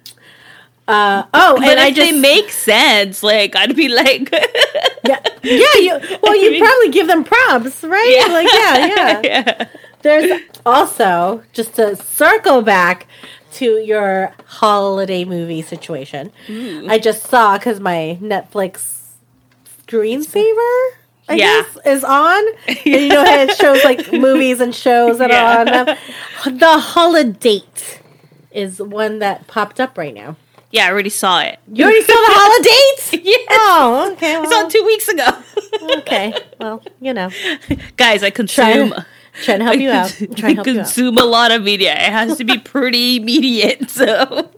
[0.89, 4.31] Uh, oh, But and I just they make sense, like I'd be like,
[5.07, 5.77] yeah, yeah.
[5.77, 8.17] You, well, you probably give them props, right?
[8.19, 8.33] Yeah.
[8.33, 9.21] Like, yeah, yeah.
[9.25, 9.69] yeah.
[10.01, 13.07] There's also just to circle back
[13.53, 16.33] to your holiday movie situation.
[16.89, 19.11] I just saw because my Netflix
[19.87, 20.89] screensaver,
[21.29, 21.63] I Yeah.
[21.63, 22.43] guess, is on.
[22.67, 25.57] And you know how it shows like movies and shows that Yeah.
[25.57, 25.97] are on them.
[26.59, 27.61] The Holiday
[28.55, 30.37] is one that popped up right now.
[30.71, 31.59] Yeah, I already saw it.
[31.71, 33.23] You already saw the Holiday?
[33.25, 33.47] Yes.
[33.51, 34.37] Oh, okay.
[34.37, 35.29] I saw it two weeks ago.
[35.99, 36.33] okay.
[36.59, 37.31] Well, you know,
[37.99, 38.95] Guys, I consume.
[39.43, 40.09] trying to help you out.
[40.11, 40.85] Trying to help I you out.
[40.87, 41.93] consume a lot of media.
[41.93, 43.91] It has to be pretty immediate.
[43.91, 44.49] So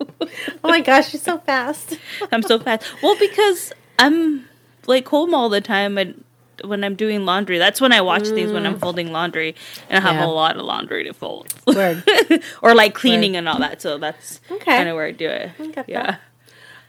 [0.63, 1.99] Oh my gosh, you're so fast.
[2.33, 2.85] I'm so fast.
[3.03, 4.49] Well, because I'm
[4.87, 6.23] like home all the time and
[6.65, 8.53] when I'm doing laundry, that's when I watch things.
[8.53, 9.55] when I'm folding laundry
[9.89, 10.21] and I have Mm.
[10.21, 10.27] Yeah.
[10.27, 11.53] a lot of laundry to fold.
[11.67, 12.03] Word.
[12.63, 13.81] or like cleaning and all that.
[13.83, 14.65] So that's Okay.
[14.77, 15.51] kind of where I do it.
[15.89, 16.03] yeah.
[16.03, 16.21] that.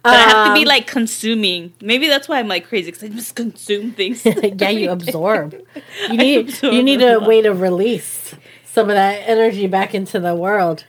[0.04, 1.74] But I have to be Um, like consuming.
[1.82, 4.24] Maybe that's why I'm like crazy because I just consume things.
[4.26, 5.56] yeah, you absorb.
[6.12, 10.20] You need absorb you need a way to release some of that energy back into
[10.20, 10.84] the world.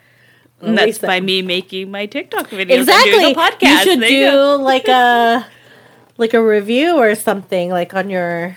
[0.61, 2.61] And that's by me making my TikTok videos.
[2.61, 3.35] and exactly.
[3.35, 3.61] podcast.
[3.71, 5.47] You should There do you like a
[6.19, 8.57] like a review or something like on your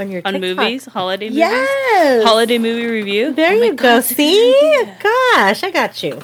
[0.00, 0.56] on your on TikTok.
[0.56, 1.38] movies, holiday movies.
[1.38, 2.24] Yes.
[2.24, 3.32] Holiday movie review.
[3.32, 4.00] There Oh you go.
[4.00, 6.20] good See, gosh, I got you.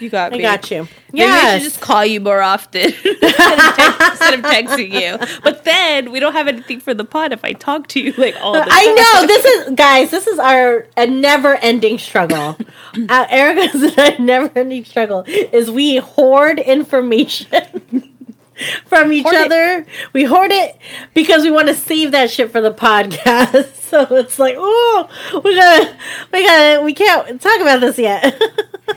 [0.00, 0.44] You got I me.
[0.46, 0.88] I got you.
[1.12, 5.40] Yeah, I should just call you more often instead, of text- instead of texting you.
[5.42, 8.34] But then we don't have anything for the pod if I talk to you like
[8.40, 8.68] all the time.
[8.70, 8.86] I
[9.20, 10.10] know this is guys.
[10.10, 12.56] This is our a never-ending struggle.
[13.10, 17.46] uh, Erica's never-ending struggle is we hoard information
[18.86, 19.46] from each Hoard it.
[19.46, 19.86] other.
[20.12, 20.76] We hoard it
[21.14, 23.76] because we want to save that shit for the podcast.
[23.90, 25.08] So it's like, oh,
[25.44, 25.96] we gotta,
[26.32, 28.40] we gotta, we can't talk about this yet.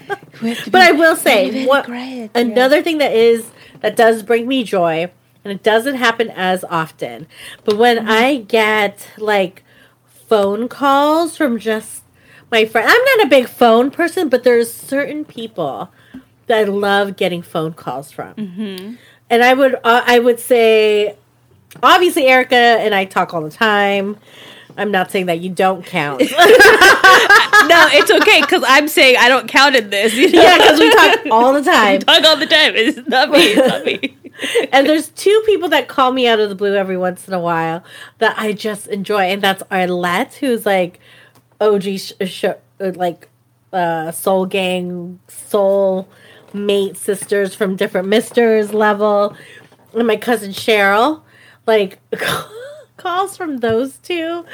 [0.70, 1.90] but I will say, what
[2.36, 3.50] another thing that is
[3.82, 5.12] that does bring me joy,
[5.44, 7.26] and it doesn't happen as often,
[7.64, 9.64] but when I get like
[10.06, 12.04] phone calls from just
[12.52, 15.90] my friend, I'm not a big phone person, but there's certain people
[16.46, 18.94] that I love getting phone calls from, Mm-hmm.
[19.34, 21.16] And I would uh, I would say,
[21.82, 24.18] obviously Erica and I talk all the time.
[24.78, 26.20] I'm not saying that you don't count.
[26.22, 30.14] no, it's okay because I'm saying I don't count in this.
[30.14, 30.42] You know?
[30.42, 32.00] yeah, because we talk all the We time.
[32.02, 32.74] talk all the time.
[32.76, 33.40] It's not me.
[33.40, 34.18] It's not me.
[34.72, 37.40] and there's two people that call me out of the blue every once in a
[37.40, 37.84] while
[38.20, 41.00] that I just enjoy, and that's Arlette, who's like
[41.60, 43.30] OG sh- sh- uh, like
[43.72, 46.08] uh, Soul Gang, Soul
[46.54, 49.36] Mate sisters from different Misters level,
[49.94, 51.22] and my cousin Cheryl,
[51.66, 52.00] like.
[52.96, 54.46] calls from those two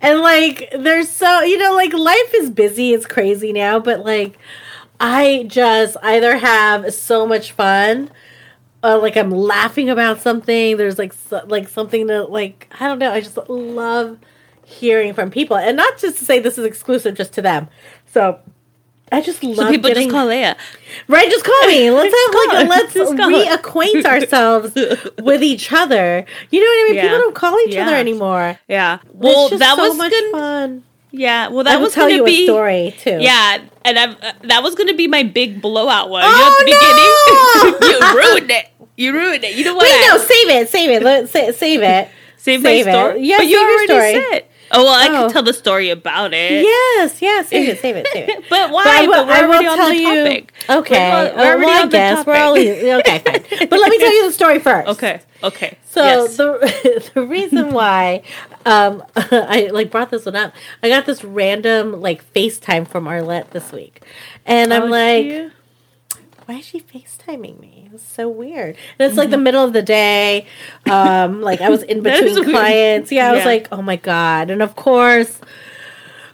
[0.00, 4.38] and like they're so you know like life is busy it's crazy now but like
[5.00, 8.08] i just either have so much fun
[8.86, 10.76] uh, like I'm laughing about something.
[10.76, 13.12] There's like so, like something that like I don't know.
[13.12, 14.18] I just love
[14.64, 17.68] hearing from people, and not just to say this is exclusive just to them.
[18.06, 18.38] So
[19.12, 20.56] I just love So people getting just call Leia.
[21.08, 21.30] right.
[21.30, 21.90] Just call me.
[21.90, 22.94] Let's have like let's
[23.62, 24.74] reacquaint ourselves
[25.22, 26.24] with each other.
[26.50, 26.94] You know what I mean?
[26.96, 27.02] Yeah.
[27.02, 28.58] People don't call each other anymore.
[28.68, 28.98] Yeah.
[29.12, 30.30] Well, that so was much gonna.
[30.32, 30.84] fun.
[31.12, 31.48] Yeah.
[31.48, 32.42] Well, that was tell gonna you be.
[32.42, 33.18] a story too.
[33.20, 36.22] Yeah, and I've, uh, that was gonna be my big blowout one.
[36.26, 38.66] Oh, you know, at the beginning, you ruined it.
[38.96, 39.54] You ruined it.
[39.56, 39.84] You know what?
[39.84, 41.56] Wait, I- no, save it, save it, Let's save it.
[41.58, 42.82] save, save my it.
[42.84, 43.20] story.
[43.22, 44.30] Yeah, but you already story.
[44.32, 44.45] said.
[44.72, 45.22] Oh well, I Oh.
[45.26, 46.62] can tell the story about it.
[46.62, 48.44] Yes, yes, save it, save it, save it.
[48.50, 48.84] But why?
[48.84, 50.24] But I will, But we're I will already on tell the you.
[50.24, 50.52] topic.
[50.68, 52.52] Okay, We're, oh, we're already well, I guess we're all
[53.00, 53.18] okay.
[53.20, 53.68] Fine.
[53.70, 54.88] But let me tell you the story first.
[54.88, 55.20] Okay.
[55.44, 55.78] Okay.
[55.84, 56.36] So Yes.
[56.36, 58.22] the the reason why
[58.64, 60.52] um, I like brought this one up,
[60.82, 64.02] I got this random like FaceTime from Arlette this week,
[64.46, 65.52] and I'm Oh, like,
[66.46, 67.84] why is she FaceTiming me?
[67.86, 68.76] It was so weird.
[68.98, 70.46] And it's like the middle of the day.
[70.90, 73.12] Um, like I was in between clients.
[73.12, 74.50] Yeah, I was like, oh my god.
[74.50, 75.40] And of course,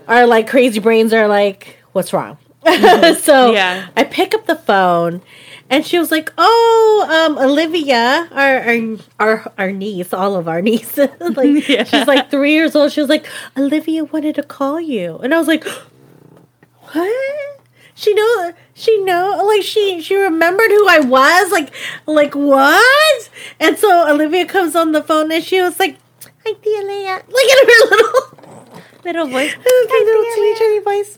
[0.06, 2.38] our like crazy brains are like, what's wrong?
[2.64, 3.88] so Yeah.
[3.96, 5.22] I pick up the phone.
[5.70, 10.60] And she was like, "Oh, um, Olivia, our our our, our niece, all of our
[10.68, 11.84] nieces, like Yeah.
[11.84, 12.92] she's like three years old.
[12.92, 13.24] She was like,
[13.56, 15.64] Olivia wanted to call you, and I was like,
[16.92, 17.61] what?
[18.02, 21.72] She know she know like she she remembered who I was like
[22.04, 23.30] like what?
[23.60, 25.98] And so Olivia comes on the phone and she was like,
[26.44, 29.52] "Hi, Tia Leia." Look at her little little voice.
[29.52, 29.60] her
[30.04, 31.16] little teeny tiny voice,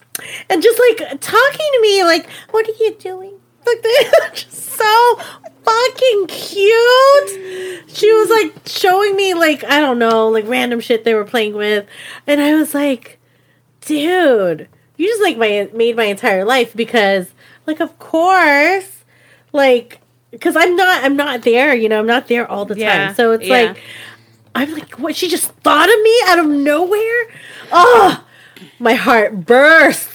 [0.50, 5.16] and just like talking to me like, "What are you doing?" Like they're just so
[5.64, 7.88] fucking cute.
[7.88, 11.54] She was like showing me like I don't know like random shit they were playing
[11.54, 11.86] with,
[12.26, 13.18] and I was like,
[13.80, 17.26] dude, you just like my made my entire life because
[17.66, 19.04] like of course,
[19.52, 21.74] like because I'm not I'm not there.
[21.74, 22.80] You know, I'm not there all the time.
[22.82, 23.52] Yeah, So it's yeah.
[23.68, 23.82] like
[24.54, 25.16] I'm like, what?
[25.16, 27.26] She just thought of me out of nowhere.
[27.72, 28.24] Oh,
[28.78, 30.13] my heart bursts.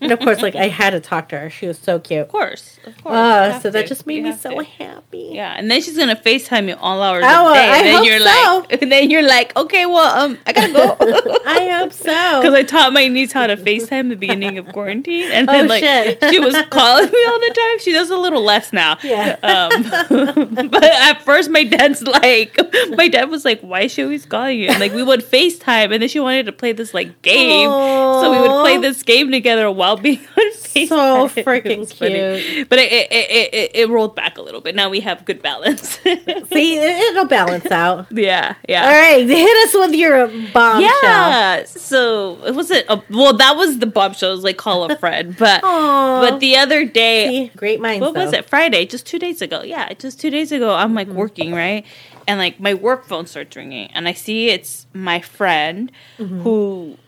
[0.00, 1.50] And of course, like I had to talk to her.
[1.50, 2.20] She was so cute.
[2.20, 3.14] Of course, of course.
[3.14, 4.64] Uh, so that just made You me so to.
[4.64, 5.30] happy.
[5.32, 7.86] Yeah, and then she's gonna FaceTime you all hours Oh, of the day, I and
[7.86, 8.58] then hope you're so.
[8.70, 10.96] like, and then you're like, okay, well, um, I gotta go.
[11.46, 12.54] I hope so Because.
[12.54, 15.82] I taught my niece how to FaceTime the beginning of quarantine, and Oh, then like
[15.82, 16.22] shit.
[16.30, 17.78] she was calling me all the time.
[17.80, 18.98] She does a little less now.
[19.02, 19.36] Yeah.
[19.42, 22.58] Um, but at first, my dad's like,
[22.96, 25.92] my dad was like, "Why is she always calling you?" And like we would FaceTime,
[25.92, 29.30] and then she wanted to play this like game, so we would play this game
[29.30, 30.88] together while being on FaceTime.
[30.88, 32.68] So freaking was cute.
[32.68, 34.74] But it it, it it it rolled back a little bit.
[34.74, 35.98] Now we have good balance.
[36.00, 38.06] See, it- it'll balance out.
[38.10, 38.84] yeah, yeah.
[38.84, 40.90] All right, hit us with your bombshell.
[41.02, 41.64] Yeah.
[41.64, 42.86] So it wasn't.
[42.88, 44.30] A, well, that was the bombshell.
[44.30, 48.00] It was like call a friend, but but the other day, See, great minds.
[48.00, 48.48] what was it?
[48.48, 49.62] Friday, just two days ago.
[49.62, 50.74] Yeah, just two days ago.
[50.74, 51.16] I'm like mm-hmm.
[51.16, 51.84] working right,
[52.26, 56.40] and like my work phone starts ringing, and I see it's my friend mm-hmm.
[56.42, 56.98] who.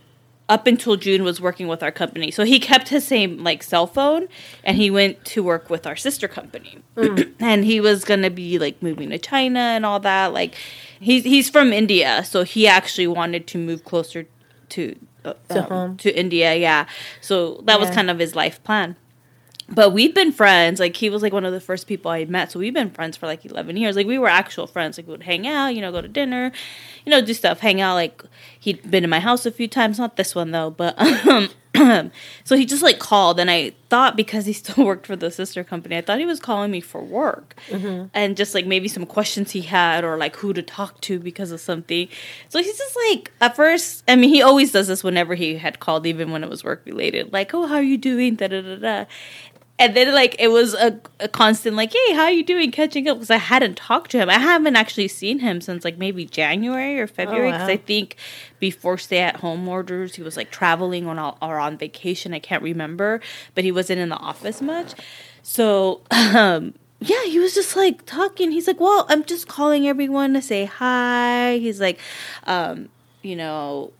[0.47, 3.87] Up until June was working with our company, so he kept his same like cell
[3.87, 4.29] phone,
[4.63, 6.79] and he went to work with our sister company,
[7.41, 10.35] and he was gonna be like moving to China and all that.
[10.35, 10.55] Like,
[11.01, 14.27] he's he's from India, so he actually wanted to move closer
[14.71, 16.55] to uh, To um, to India.
[16.55, 16.87] Yeah,
[17.23, 18.97] so that was kind of his life plan
[19.69, 20.81] but we've been friends.
[20.81, 23.17] Like he was like one of the first people I met, so we've been friends
[23.17, 23.97] for like eleven years.
[23.97, 24.99] Like we were actual friends.
[24.99, 26.53] Like we would hang out, you know, go to dinner,
[27.05, 27.95] you know, do stuff, hang out.
[27.95, 28.23] Like
[28.59, 31.49] he'd been in my house a few times, not this one though, but um,
[32.45, 35.65] so he just like called, and I thought because he still worked for the sister
[35.65, 37.57] company, I thought he was calling me for work,
[38.13, 41.51] and just like maybe some questions he had or like who to talk to because
[41.51, 42.09] of something.
[42.49, 45.81] So he's just like at first, I mean, he always does this whenever he had
[45.81, 48.37] called, even when it was work related, like, oh, how are you doing?
[48.37, 49.05] Da da da da.
[49.77, 52.71] And then like it was a, a constant like, hey, how are you doing?
[52.71, 54.31] Catching up because I hadn't talked to him.
[54.31, 57.75] I haven't actually seen him since like maybe January or February because wow.
[57.75, 58.17] I think
[58.61, 62.33] before stay at home orders he was like traveling on or on vacation.
[62.33, 63.21] I can't remember,
[63.57, 64.95] but he wasn't in the office much.
[65.43, 68.53] So um, yeah, he was just like talking.
[68.53, 71.59] He's like, well, I'm just calling everyone to say hi.
[71.59, 71.99] He's like,
[72.45, 72.89] um,
[73.23, 73.93] you know,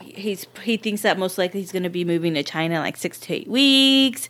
[0.00, 2.96] he's he thinks that most likely he's going to be moving to China in like
[2.96, 4.28] six to eight weeks.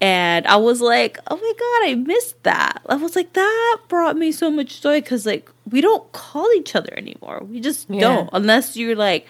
[0.00, 2.82] And I was like, oh my God, I missed that.
[2.88, 6.74] I was like, that brought me so much joy because, like, we don't call each
[6.74, 7.42] other anymore.
[7.48, 8.00] We just Yeah.
[8.00, 8.30] don't.
[8.32, 9.26] Unless you're like,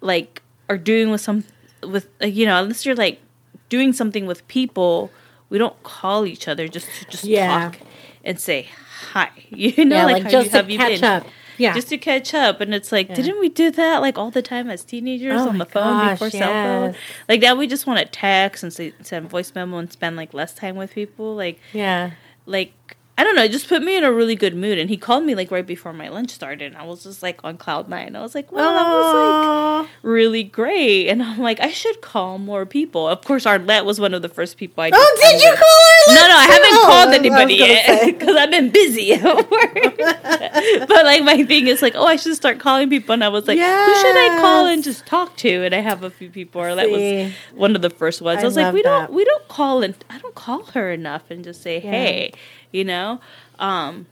[0.00, 1.44] like, are doing with some,
[1.82, 3.20] with, you know, unless you're like
[3.68, 5.10] doing something with people,
[5.48, 7.46] we don't call each other just to just Yeah.
[7.70, 7.78] talk
[8.24, 8.68] and say
[9.12, 9.30] hi.
[9.50, 11.04] You know, yeah, like, like, how just you, to have you catch been?
[11.04, 11.26] up.
[11.58, 12.60] Yeah, just to catch up.
[12.60, 13.14] And it's like, Yeah.
[13.16, 16.12] didn't we do that like all the time as teenagers Oh on the phone gosh,
[16.18, 16.94] before cell phone?
[17.28, 20.32] Like now we just want to text and say, send voice memo and spend like
[20.34, 21.34] less time with people.
[21.34, 22.12] Like, yeah.
[22.46, 22.72] like
[23.18, 24.78] I don't know, it just put me in a really good mood.
[24.78, 26.72] And he called me like right before my lunch started.
[26.72, 28.16] And I was just like on cloud nine.
[28.16, 31.08] I was like, well, that was like really great.
[31.08, 33.06] And I'm like, I should call more people.
[33.06, 34.90] Of course, Arlette was one of the first people I.
[34.92, 35.91] oh, did you call her?
[36.08, 39.74] No, no, I haven't called anybody yet because I've been busy at work.
[40.88, 43.46] but like my thing is like, oh, I should start calling people, and I was
[43.46, 45.64] like, who should I call and just talk to?
[45.64, 46.60] And I have a few people.
[46.60, 48.38] Or that was one of the first ones.
[48.38, 49.06] I, I was like, we that.
[49.08, 52.32] don't, we don't call and I don't call her enough and just say, hey,
[52.72, 53.20] you know,
[53.58, 54.06] um,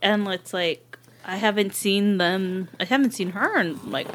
[0.00, 2.68] and it's like I haven't seen them.
[2.80, 4.08] I haven't seen her in like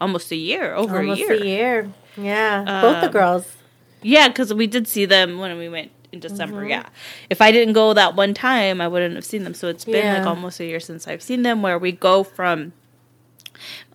[0.00, 1.32] almost a year, over Almost a year.
[1.32, 1.92] a year.
[2.16, 3.56] Yeah, both the Um, girls.
[4.02, 6.60] Yeah, because we did see them when we went in December.
[6.62, 6.70] Mm-hmm.
[6.70, 6.86] Yeah,
[7.28, 9.52] if I didn't go that one time, I wouldn't have seen them.
[9.54, 11.60] So it's been like almost a year since I've seen them.
[11.62, 12.72] Where we go from,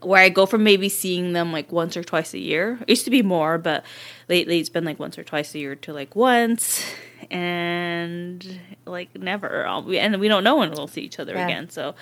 [0.01, 2.77] where I go from maybe seeing them like once or twice a year.
[2.81, 3.83] It used to be more, but
[4.27, 6.83] lately it's been like once or twice a year to like once,
[7.31, 9.67] and like never.
[9.85, 11.45] We- And we don't know when we'll see each other Yeah.
[11.45, 11.69] again.
[11.69, 11.95] So.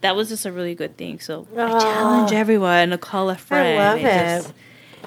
[0.00, 1.18] That was just a really good thing.
[1.18, 3.76] So I challenge everyone to call a friend.
[3.76, 4.52] love Just,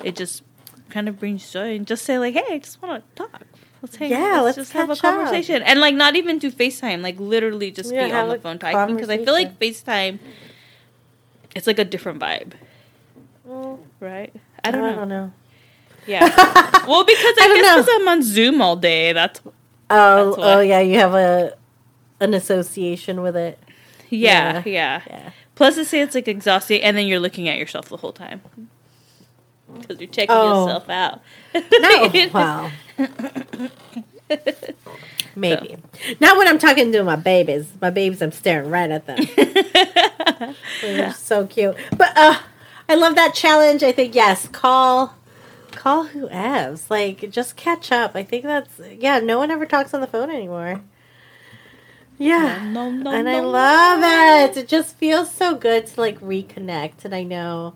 [0.04, 0.44] it just
[0.90, 3.42] kind of brings joy and just say like, "Hey, I just want to talk.
[3.82, 4.12] Let's hang.
[4.12, 4.46] Yeah, out.
[4.46, 7.02] let's just have a catch up." conversation." And like, not even do Facetime.
[7.02, 10.20] Like, literally just Yeah, be on the phone talking because I feel like Facetime.
[11.56, 12.54] It's like a different vibe,
[13.48, 14.34] Mm, right?
[14.64, 14.96] I don't, I know.
[14.98, 15.34] don't know.
[16.08, 16.22] Yeah.
[16.88, 19.14] well, because I, I guess because I'm on Zoom all day.
[19.14, 19.42] That's
[19.90, 21.56] Oh, That's oh yeah, you have a
[22.22, 23.60] an association with it.
[24.10, 25.02] yeah, yeah.
[25.08, 25.32] Yeah.
[25.56, 28.42] Plus, they say it's like exhausting, and then you're looking at yourself the whole time
[29.80, 30.66] because you're checking Oh.
[30.68, 31.22] yourself out.
[31.54, 32.72] No, wow.
[35.36, 35.78] Maybe
[36.20, 37.72] not when I'm talking to my babies.
[37.82, 40.56] My babies, I'm staring right at them.
[40.82, 41.76] They're so cute.
[41.98, 42.40] But uh,
[42.90, 43.82] I love that challenge.
[43.84, 45.16] I think yes, call
[45.72, 46.90] call whoeves.
[46.92, 48.16] Like, just catch up.
[48.16, 49.20] I think that's yeah.
[49.20, 50.82] No one ever talks on the phone anymore.
[52.18, 53.50] Yeah, No, no, and I no.
[53.50, 54.02] love
[54.52, 54.58] it.
[54.58, 57.04] It just feels so good to like reconnect.
[57.06, 57.74] And I know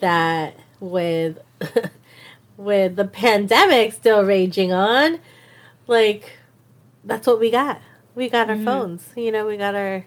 [0.00, 1.38] that with
[2.56, 5.20] with the pandemic still raging on,
[5.86, 6.32] like
[7.04, 7.80] that's what we got.
[8.14, 8.64] We got our Mhm.
[8.64, 9.08] phones.
[9.16, 10.04] You know, we got our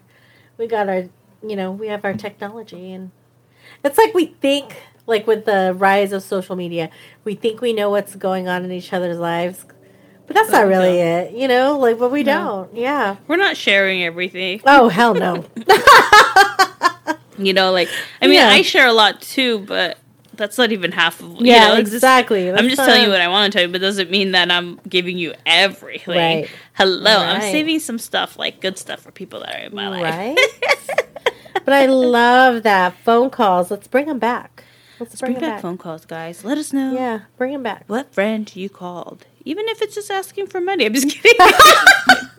[0.58, 1.04] we got our
[1.46, 3.10] you know, we have our technology and
[3.84, 6.90] it's like we think like with the rise of social media,
[7.24, 9.64] we think we know what's going on in each other's lives.
[10.26, 11.78] But that's But not really it, you know?
[11.78, 12.66] Like but we No.
[12.68, 12.76] don't.
[12.76, 13.16] Yeah.
[13.28, 14.60] We're not sharing everything.
[14.66, 15.44] Oh hell no.
[17.38, 17.88] You know, like
[18.22, 18.48] I mean, Yeah.
[18.48, 19.98] I share a lot too, but
[20.36, 21.32] that's not even half of.
[21.40, 22.50] You yeah, know, it's just- exactly.
[22.50, 24.80] I'm just telling you what I want to tell you, but doesn't mean that I'm
[24.88, 26.42] giving you everything.
[26.42, 26.50] Right.
[26.74, 30.02] Hello, I'm saving some stuff, like good stuff for people that are in my life.
[30.02, 30.36] Right?
[31.64, 33.70] but I love that phone calls.
[33.70, 34.64] Let's bring them back.
[34.98, 35.62] Let's, Let's bring, bring back back.
[35.62, 36.42] phone calls, guys.
[36.44, 37.84] Let us know Yeah, bring them back.
[37.86, 40.86] what friend you called, even if it's just asking for money.
[40.86, 41.38] I'm just kidding.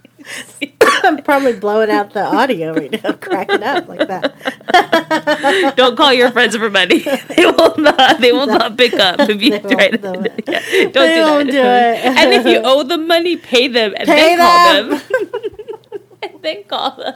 [1.03, 5.73] I'm probably blowing out the audio right now, cracking up like that.
[5.77, 6.99] Don't call your friends for money.
[6.99, 8.19] They will not.
[8.19, 9.97] They will not pick up if you try to.
[9.97, 10.07] Do
[10.51, 10.59] yeah.
[10.89, 11.51] Don't They do won't that.
[11.51, 12.17] do it.
[12.17, 14.89] and if you owe them money, pay them and Pay then call them.
[14.89, 15.41] them.
[16.23, 17.15] and then call them.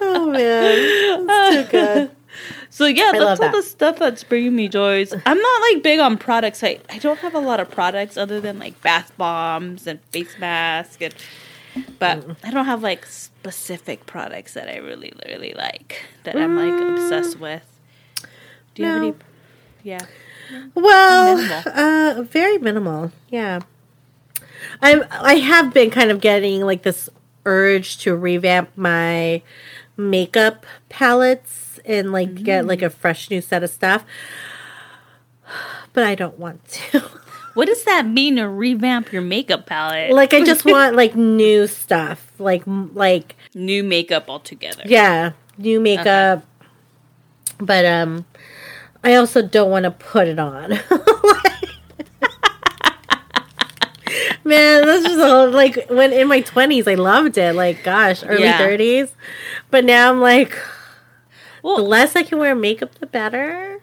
[0.00, 2.10] Oh man, that's too good.
[2.68, 3.52] So yeah, I that's all that.
[3.52, 5.12] the stuff that's bringing me joys.
[5.26, 6.62] I'm not like big on products.
[6.62, 10.38] I, I don't have a lot of products other than like bath bombs and face
[10.38, 11.14] masks and
[11.98, 16.74] but I don't have like specific products that I really really like that I'm like
[16.88, 17.62] obsessed with.
[18.74, 19.04] Do you have Mm.
[19.06, 19.14] Any
[19.82, 20.06] Yeah.
[20.74, 21.62] Well, Minimal.
[21.66, 23.12] uh, very minimal.
[23.28, 23.60] Yeah,
[24.82, 27.08] I I have been kind of getting like this
[27.46, 29.42] urge to revamp my
[29.96, 34.04] makeup palettes and like get like a fresh new set of stuff,
[35.92, 37.02] but I don't want to.
[37.54, 40.12] What does that mean to revamp your makeup palette?
[40.12, 44.82] like I just want like new stuff, like like new makeup altogether.
[44.86, 46.44] yeah, new makeup.
[47.58, 48.24] But um,
[49.04, 50.70] I also don't want to put it on.
[54.42, 57.54] Man, this is all like when in my twenties, I loved it.
[57.54, 58.58] Like, gosh, early Yeah.
[58.58, 59.12] thirties.
[59.70, 60.56] But now I'm like,
[61.62, 63.78] the less I can wear makeup, the better.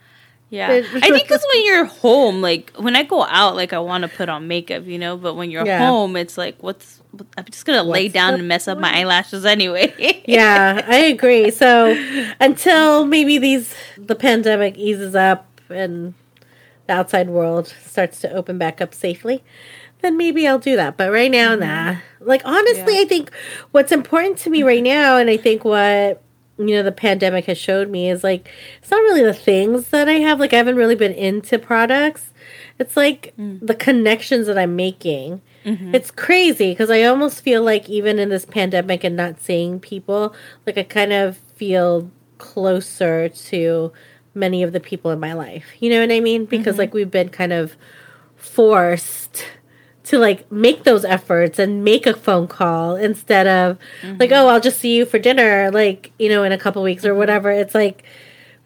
[0.49, 4.03] Yeah, I think because when you're home, like when I go out, like I want
[4.03, 5.17] to put on makeup, you know.
[5.17, 5.85] But when you're Yeah.
[5.87, 7.01] home, it's like, what's?
[7.37, 10.21] I'm just gonna lay down and mess up my eyelashes anyway.
[10.27, 11.51] yeah, I agree.
[11.51, 11.95] So
[12.39, 16.13] until maybe these the pandemic eases up and
[16.87, 19.43] the outside world starts to open back up safely,
[20.01, 20.95] then maybe I'll do that.
[20.95, 21.61] But right now, mm-hmm.
[21.61, 21.95] nah.
[22.21, 23.01] Like honestly, Yeah.
[23.01, 23.31] I think
[23.71, 26.21] what's important to me right now, and I think what
[26.57, 28.49] you know the pandemic has showed me is like
[28.81, 30.39] it's not really the things that I have.
[30.39, 32.31] Like I haven't really been into products.
[32.79, 33.59] It's like mm.
[33.65, 35.41] the connections that I'm making.
[35.65, 35.93] Mm-hmm.
[35.93, 40.33] It's crazy because I almost feel like even in this pandemic and not seeing people,
[40.65, 43.91] like I kind of feel closer to
[44.33, 45.65] many of the people in my life.
[45.79, 46.45] You know what I mean?
[46.45, 46.79] Because mm-hmm.
[46.79, 47.75] like we've been kind of
[48.35, 49.43] forced
[50.07, 54.17] to like make those efforts and make a phone call instead of mm-hmm.
[54.19, 57.05] like oh I'll just see you for dinner like you know in a couple weeks
[57.05, 57.19] or mm-hmm.
[57.19, 57.51] whatever.
[57.51, 58.03] It's like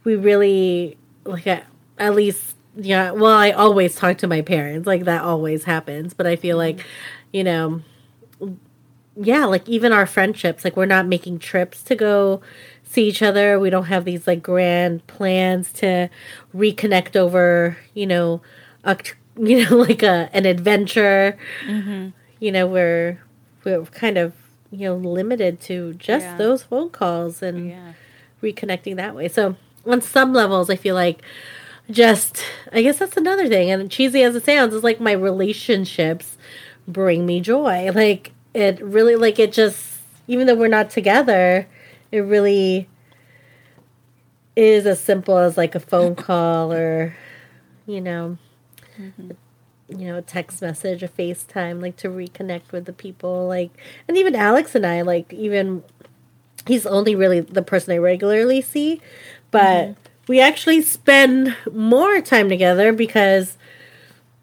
[0.03, 1.65] we really like at,
[1.97, 6.13] at least yeah well i always talk to my parents like that always happens.
[6.13, 6.77] But i feel mm-hmm.
[6.77, 6.85] like
[7.33, 7.81] you know
[9.17, 12.41] yeah like even our friendships like we're not making trips to go
[12.83, 13.59] see each other.
[13.59, 16.09] We don't have these like grand plans to
[16.53, 18.41] reconnect over you know
[18.83, 18.97] a
[19.41, 22.09] you know like a an adventure mm-hmm.
[22.39, 23.19] you know we're
[23.63, 24.33] we're kind of
[24.71, 26.37] you know limited to just Yeah.
[26.37, 27.93] those phone calls and yeah,
[28.41, 29.27] reconnecting that way.
[29.27, 31.21] So on some levels, I feel like
[31.89, 33.69] just I guess that's another thing.
[33.69, 36.37] And cheesy as it sounds, is like my relationships
[36.87, 37.91] bring me joy.
[37.95, 39.79] Like it really like it just
[40.27, 41.67] even though we're not together,
[42.11, 42.87] it really
[44.55, 47.15] is as simple as like a phone call or
[47.87, 48.37] you know
[49.89, 53.71] you know a text message a facetime like to reconnect with the people like
[54.07, 55.83] and even alex and i like even
[56.67, 59.01] he's only really the person I regularly see,
[59.49, 60.01] but mm-hmm.
[60.27, 63.57] we actually spend more time together because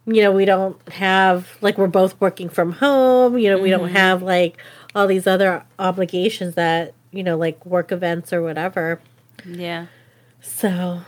[0.06, 3.38] you know we don't have like we're both working from home.
[3.38, 3.96] You know we don't mm-hmm.
[3.96, 4.59] have like
[4.94, 9.00] all these other obligations that you know like work events or whatever.
[9.44, 9.86] yeah.
[10.40, 11.02] So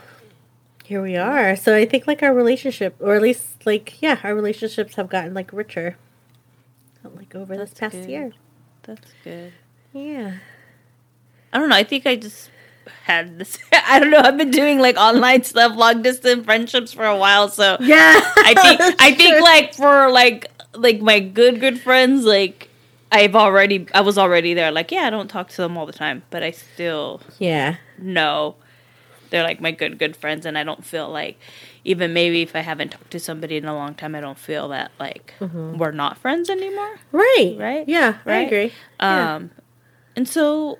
[0.91, 1.55] here we are.
[1.55, 5.33] So I think like our relationship, or at least like yeah, our relationships have gotten
[5.33, 5.95] like richer.
[7.15, 8.09] Like over this past good.
[8.09, 8.31] year.
[8.83, 9.53] That's good.
[9.93, 10.33] Yeah.
[11.53, 11.75] I don't know.
[11.77, 12.49] I think I just
[13.05, 13.57] had this.
[13.73, 14.19] I don't know.
[14.19, 17.47] I've been doing like online stuff, long distance friendships for a while.
[17.47, 18.19] So Yeah.
[18.35, 22.67] I think I think like for like like my good good friends, like
[23.13, 24.71] I've already I was already there.
[24.71, 27.77] Like yeah, I don't talk to them all the time, but I still Yeah.
[27.97, 28.55] know
[29.31, 31.39] they're like my good good friends, and I don't feel like
[31.83, 34.67] even maybe if I haven't talked to somebody in a long time, I don't feel
[34.69, 36.99] that like we're not friends anymore.
[37.11, 37.55] Right.
[37.57, 37.89] Right?
[37.89, 38.45] Yeah, I Right?
[38.47, 38.71] agree.
[38.99, 39.35] Yeah.
[39.35, 39.51] Um,
[40.15, 40.77] and so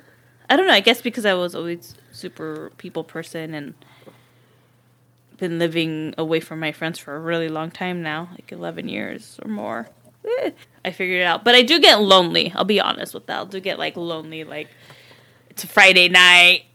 [0.50, 0.74] I don't know.
[0.74, 3.74] I guess because I was always super people person and
[5.38, 9.40] been living away from my friends for a really long time now, like eleven years
[9.42, 9.90] or more.
[10.44, 10.52] Eh,
[10.86, 12.52] I figured it out, but I do get lonely.
[12.56, 13.38] I'll be honest with that.
[13.38, 14.44] I'll do get like lonely.
[14.44, 14.68] Like
[15.50, 16.66] it's a Friday night,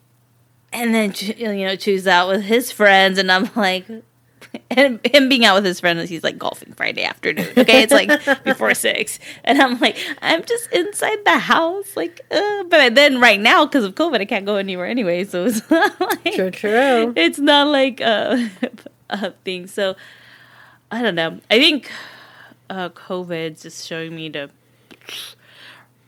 [0.77, 3.87] and then you know choose out with his friends, and I'm like.
[4.71, 7.49] And him being out with his friends, he's like golfing Friday afternoon.
[7.59, 8.09] Okay, it's like
[8.45, 12.21] before six, and I'm like, I'm just inside the house, like.
[12.31, 15.25] Uh, but then right now, because of COVID, I can't go anywhere anyway.
[15.25, 17.13] So it's not like True, true.
[17.17, 18.51] it's not like a,
[19.11, 19.67] a thing.
[19.67, 19.95] So
[20.91, 21.41] I don't know.
[21.51, 21.91] I think
[22.71, 24.49] uh, COVID's just showing me to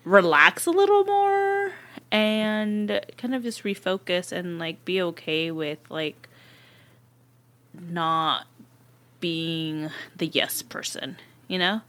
[0.04, 1.72] relax a little more
[2.10, 6.28] and kind of just refocus and like be okay with like
[7.88, 8.46] not
[9.20, 11.16] being the yes person,
[11.48, 11.82] you know?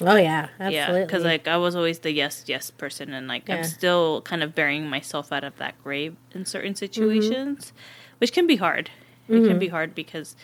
[0.00, 3.56] Oh yeah, Yeah, because like I was always the yes, yes person, and like Yeah.
[3.56, 6.78] I'm still kind of burying myself out of that grave in certain Mm-hmm.
[6.78, 7.72] situations,
[8.18, 8.90] which can be hard.
[9.28, 10.36] It can be hard because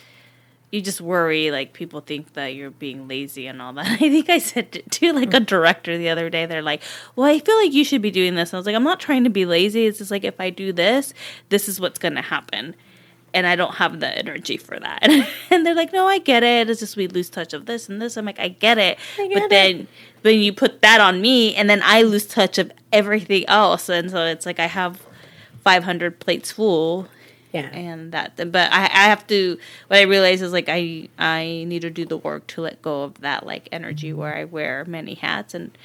[0.74, 3.86] you just worry like people think that you're being lazy and all that.
[3.92, 6.46] I think I said to like a director the other day.
[6.46, 6.82] They're like,
[7.14, 8.98] "Well, I feel like you should be doing this." And I was like, "I'm not
[8.98, 9.86] trying to be lazy.
[9.86, 11.14] It's just like if I do this,
[11.48, 12.74] this is what's going to happen."
[13.32, 15.02] And I don't have the energy for that.
[15.50, 16.70] and they're like, no, I get it.
[16.70, 18.16] It's just we lose touch of this and this.
[18.16, 18.96] I'm like, I get it.
[19.18, 19.50] I get but it.
[19.50, 19.88] then
[20.22, 23.88] then you put that on me and then I lose touch of everything else.
[23.88, 25.02] And so it's like I have
[25.64, 27.08] 500 plates full
[27.54, 27.68] yeah.
[27.72, 31.80] and that but I, I have to what i realize is like i i need
[31.82, 35.14] to do the work to let go of that like energy where i wear many
[35.14, 35.76] hats and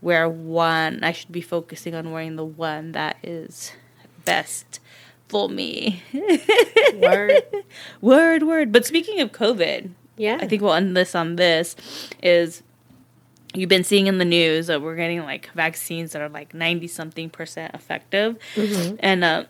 [0.00, 3.72] wear one i should be focusing on wearing the one that is
[4.24, 4.80] best
[5.28, 6.02] for me
[6.94, 7.42] Word.
[8.00, 10.38] word word but speaking of covid Yeah.
[10.40, 11.76] I think we'll end this on this
[12.22, 12.62] is
[13.54, 16.88] you've been seeing in the news that we're getting like vaccines that are like 90
[16.88, 18.36] something percent effective.
[19.00, 19.44] And uh,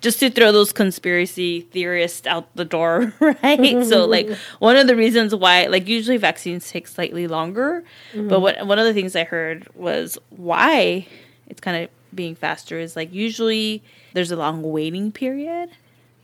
[0.00, 3.84] just to throw those conspiracy theorists out the door, right?
[3.84, 8.66] so like one of the reasons why like usually vaccines take slightly longer, but what
[8.66, 11.06] one of the things I heard was why
[11.48, 15.70] it's kind of being faster is like usually there's a long waiting period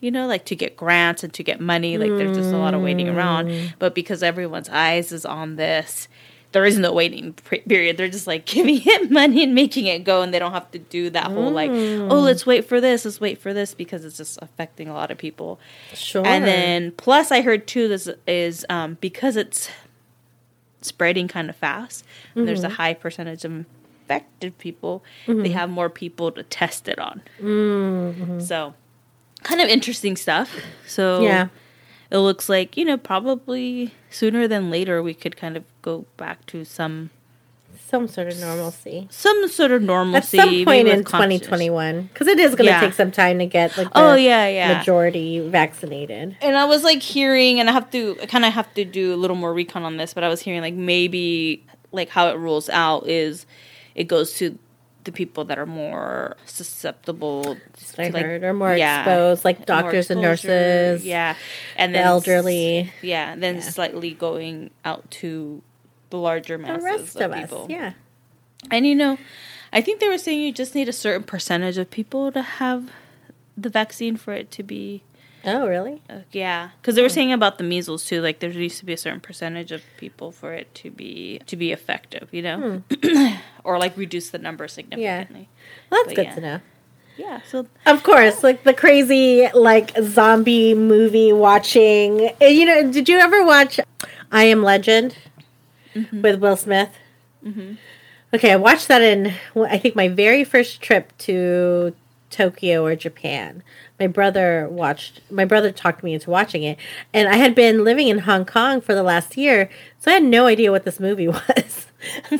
[0.00, 1.98] you know, like to get grants and to get money.
[1.98, 3.48] Like there's just a lot of waiting around.
[3.48, 3.74] Mm.
[3.78, 6.08] But because everyone's eyes is on this,
[6.52, 7.32] there is no waiting
[7.68, 7.96] period.
[7.96, 10.78] They're just like giving it money and making it go, and they don't have to
[10.78, 14.16] do that whole like, oh, let's wait for this, let's wait for this, because it's
[14.16, 15.60] just affecting a lot of people.
[15.94, 16.26] Sure.
[16.26, 19.70] And then plus, I heard too this is um, because it's
[20.82, 22.04] spreading kind of fast.
[22.34, 22.76] and There's a Mm-hmm.
[22.76, 25.04] high percentage of infected people.
[25.26, 27.22] They have more people to test it on.
[27.40, 28.40] Mm-hmm.
[28.40, 28.74] So,
[29.44, 30.52] kind of interesting stuff.
[30.86, 31.48] So yeah.
[32.10, 36.44] It looks like you know probably sooner than later we could kind of go back
[36.46, 37.10] to some
[37.88, 39.08] Some sort of normalcy.
[39.10, 40.38] some sort of normalcy.
[40.38, 42.80] At some point in 2021, because it is going to Yeah.
[42.80, 44.78] take some time to get like the Oh yeah, yeah.
[44.78, 46.36] majority vaccinated.
[46.40, 49.16] and I was like hearing, and I have to, kind of have to do a
[49.16, 52.68] little more recon on this, but I was hearing like maybe like how it rules
[52.68, 53.44] out is
[53.96, 54.56] it goes to
[55.04, 57.42] the people that are more susceptible.
[57.56, 61.36] To, like, heard, or more yeah, exposed, like doctors and nurses, yeah,
[61.76, 63.60] and the then s- elderly, yeah, then Yeah.
[63.62, 65.62] slightly going out to
[66.10, 67.40] the larger the masses rest of of us.
[67.42, 67.66] people.
[67.70, 67.92] Yeah.
[68.70, 69.16] And you know,
[69.72, 72.90] I think they were saying you just need a certain percentage of people to have
[73.56, 75.02] the vaccine for it to be
[75.44, 76.02] Oh, really?
[76.10, 78.20] uh, yeah, because they were saying about the measles too.
[78.20, 81.56] Like there used to be a certain percentage of people for it to be to
[81.56, 82.82] be effective, you know,
[83.64, 85.48] or like reduce the number significantly.
[85.90, 86.34] Well, that's But good yeah.
[86.34, 86.60] to know.
[87.16, 87.40] Yeah.
[87.48, 92.30] So Of course, like the crazy like zombie movie watching.
[92.40, 93.80] Uh, You know, did you ever watch
[94.32, 95.16] I Am Legend
[95.94, 96.22] Mm-hmm.
[96.22, 96.90] with Will Smith?
[98.32, 101.94] Okay, I watched that in I think my very first trip to
[102.30, 103.62] Tokyo or Japan.
[104.00, 105.20] My brother watched.
[105.30, 106.78] My brother talked me into watching it,
[107.12, 110.24] and I had been living in Hong Kong for the last year, so I had
[110.24, 111.86] no idea what this movie was.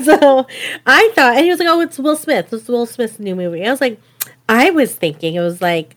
[0.03, 0.47] so
[0.87, 2.51] I thought, and he was like, "Oh, it's Will Smith.
[2.53, 4.01] It's Will Smith's new movie." I was like,
[4.49, 5.97] I was thinking it was like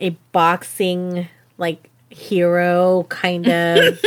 [0.00, 3.98] a boxing like hero kind of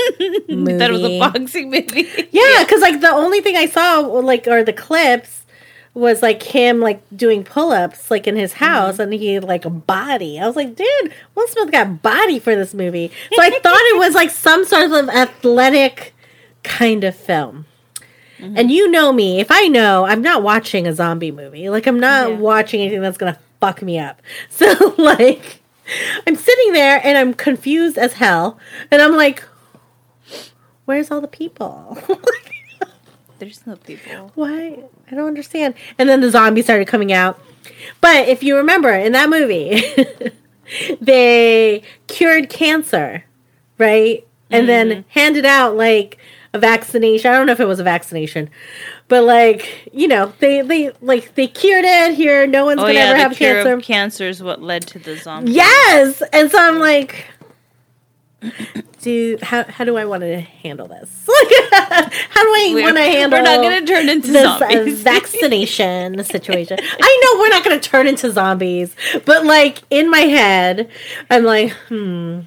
[0.49, 0.73] movie.
[0.77, 2.07] that was a boxing movie.
[2.31, 5.36] Yeah, because like the only thing I saw, like, or the clips,
[5.97, 8.65] was like him like doing pull-ups like in his mm-hmm.
[8.65, 10.39] house and he had like a body.
[10.39, 13.11] I was like, dude, Will Smith got body for this movie.
[13.33, 16.13] So I thought it was like some sort of athletic
[16.63, 17.65] kind of film.
[18.37, 18.57] Mm-hmm.
[18.57, 21.69] And you know me, if I know, I'm not watching a zombie movie.
[21.69, 22.35] Like I'm not Yeah.
[22.37, 24.21] watching anything that's gonna fuck me up.
[24.49, 25.61] So like
[26.27, 28.59] I'm sitting there and I'm confused as hell.
[28.91, 29.43] And I'm like,
[30.85, 31.97] where's all the people?
[33.39, 34.31] There's no people.
[34.35, 34.79] Why?
[35.11, 35.75] I don't understand.
[35.97, 37.39] And then the zombies started coming out.
[38.01, 39.81] But if you remember in that movie,
[41.01, 43.25] they cured cancer,
[43.77, 44.25] right?
[44.49, 45.09] And then mm-hmm.
[45.09, 46.17] handed out like
[46.53, 47.31] a vaccination.
[47.31, 48.49] I don't know if it was a vaccination,
[49.07, 52.47] but like you know, they they like they cured it here.
[52.47, 53.81] No one's Oh gonna yeah, ever have cancer.
[53.81, 55.51] cancer is what led to the zombie.
[55.51, 57.25] Yes, and so I'm like,
[59.01, 61.09] do how how do I want to handle this?
[61.71, 63.39] how do I want to handle?
[63.39, 66.77] we're not going to turn into this uh, vaccination situation.
[66.81, 70.89] I know we're not going to turn into zombies, but like in my head,
[71.29, 72.41] I'm like, hmm.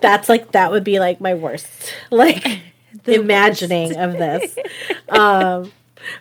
[0.00, 2.60] That's like that would be like my worst like
[3.06, 4.56] imagining of this.
[5.08, 5.72] Um,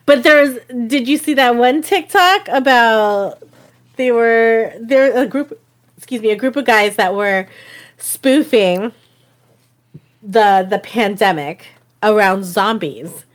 [0.05, 3.41] but there's did you see that one TikTok about
[3.95, 5.59] they were there a group
[5.97, 7.47] excuse me a group of guys that were
[7.97, 8.91] spoofing
[10.21, 11.67] the the pandemic
[12.01, 13.25] around zombies.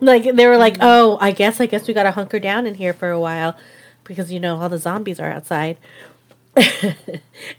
[0.00, 2.74] Like they were like, "Oh, I guess I guess we got to hunker down in
[2.74, 3.56] here for a while
[4.04, 5.78] because you know all the zombies are outside."
[6.56, 6.96] and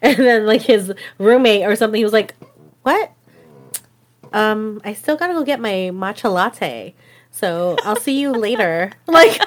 [0.01, 2.35] then like his roommate or something he was like,
[2.83, 3.11] "What?
[4.33, 6.93] Um, I still got to go get my matcha latte.
[7.31, 9.41] So, I'll see you later." Like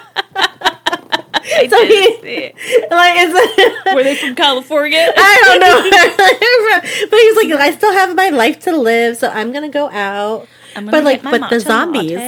[1.34, 5.12] I so did he- like it's Were they from California?
[5.16, 7.08] I don't know.
[7.10, 10.46] but he's like, I still have my life to live, so I'm gonna go out.
[10.76, 12.18] I'm But gonna like, get my but the zombies,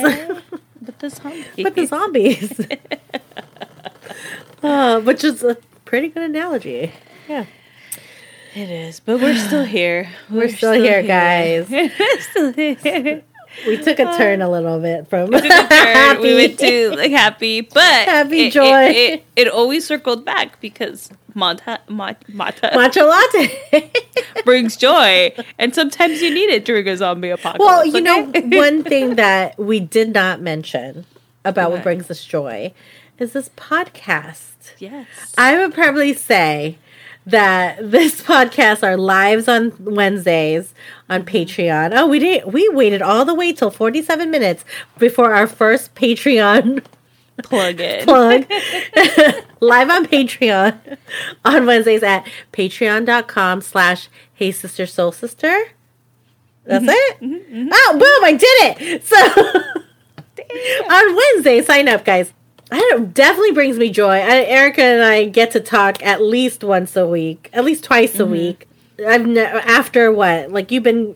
[0.81, 1.47] but the zombies.
[1.63, 2.61] but the zombies.
[4.63, 6.93] uh, which is a pretty good analogy.
[7.29, 7.47] Yeah,
[8.55, 10.09] It is, but we're still here.
[10.29, 11.69] we're, still, here, guys.
[11.71, 11.91] We're
[12.21, 13.23] still here.
[13.67, 16.21] We took a turn uh, a little bit from turn.
[16.21, 18.85] We went to like happy, but Happy it, joy.
[18.87, 23.91] It, it, it always circled back because mata, ma, mata matcha latte.
[24.45, 27.61] brings joy, and sometimes you need it during a zombie apocalypse.
[27.65, 28.25] well, you know,
[28.59, 31.05] one thing that we did not mention
[31.45, 31.85] about what What?
[31.85, 32.73] brings us joy
[33.19, 34.73] is this podcast.
[34.79, 35.07] yes,
[35.39, 36.79] I would probably say
[37.27, 40.75] that this podcast, our lives on Wednesdays
[41.09, 41.37] on mm-hmm.
[41.37, 41.93] Patreon.
[41.95, 42.53] Oh, we did.
[42.53, 44.65] We waited all the way till forty-seven minutes
[44.99, 46.85] before our first Patreon
[47.43, 48.05] plug in.
[48.05, 48.45] plug.
[49.61, 50.99] Live on Patreon
[51.45, 55.69] on Wednesdays at patreon.com slash hey sister soul sister.
[56.65, 57.25] That's mm-hmm.
[57.25, 57.45] it?
[57.49, 57.69] Mm-hmm.
[57.73, 59.05] Oh, boom, I did it.
[59.05, 59.17] So
[60.91, 62.33] on Wednesday, sign up, guys.
[62.73, 64.19] I don't, definitely brings me joy.
[64.19, 68.15] I, Erica and I get to talk at least once a week, at least twice
[68.15, 68.33] a mm-hmm.
[68.33, 68.69] week.
[69.07, 70.51] I've ne- after what?
[70.51, 71.15] Like you've been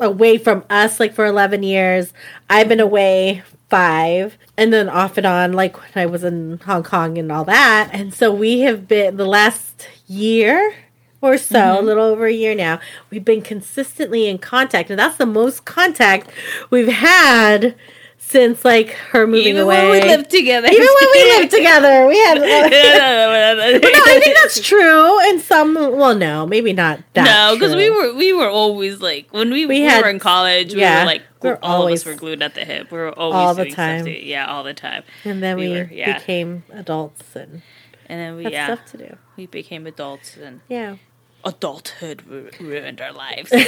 [0.00, 2.14] away from us like for 11 years.
[2.48, 6.84] I've been away 5 and then off and on like when I was in Hong
[6.84, 7.90] Kong and all that.
[7.92, 10.74] And so we have been the last year
[11.20, 11.86] or so, a mm-hmm.
[11.86, 12.80] little over a year now,
[13.10, 14.88] we've been consistently in contact.
[14.88, 16.30] And that's the most contact
[16.70, 17.74] we've had
[18.30, 19.88] since like her moving Even away.
[19.88, 20.68] when we lived together.
[20.68, 22.38] Even when we lived together, we had.
[22.38, 22.46] no,
[23.80, 25.20] But no, I think that's true.
[25.28, 27.24] And some, well, no, maybe not that.
[27.24, 30.18] No, because we were we were always like when we, We we had- were in
[30.18, 32.64] college, we yeah, were like we were all always- of us were glued at the
[32.64, 32.90] hip.
[32.90, 34.04] We were always All the time.
[34.04, 35.02] To, yeah, all the time.
[35.24, 36.18] and then we we, were- yeah.
[36.18, 37.62] became adults and
[38.06, 39.16] And then we had yeah stuff to do.
[39.36, 40.96] we became adults and Yeah.
[41.44, 43.50] Adulthood ru- ruined our lives.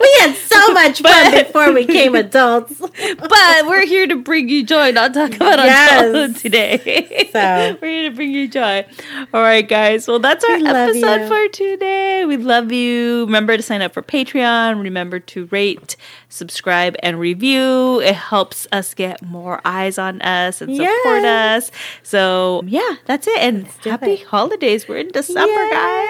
[0.00, 2.74] We had so much fun before we became adults.
[2.78, 6.02] but we're here to bring you joy, not talk about Yes.
[6.02, 7.28] adulthood today.
[7.32, 8.84] So- we're here to bring you joy.
[9.32, 10.08] All right, guys.
[10.08, 11.28] Well, that's our We episode you.
[11.28, 12.24] for today.
[12.26, 13.24] We love you.
[13.26, 14.82] Remember to sign up for Patreon.
[14.82, 15.96] Remember to rate,
[16.28, 18.00] subscribe, and review.
[18.00, 21.68] It helps us get more eyes on us and support Yes.
[21.70, 21.70] us.
[22.02, 23.38] So yeah, that's it.
[23.38, 24.22] And happy it.
[24.26, 24.88] holidays.
[24.88, 25.70] We're in December, Yay.
[25.70, 26.07] guys.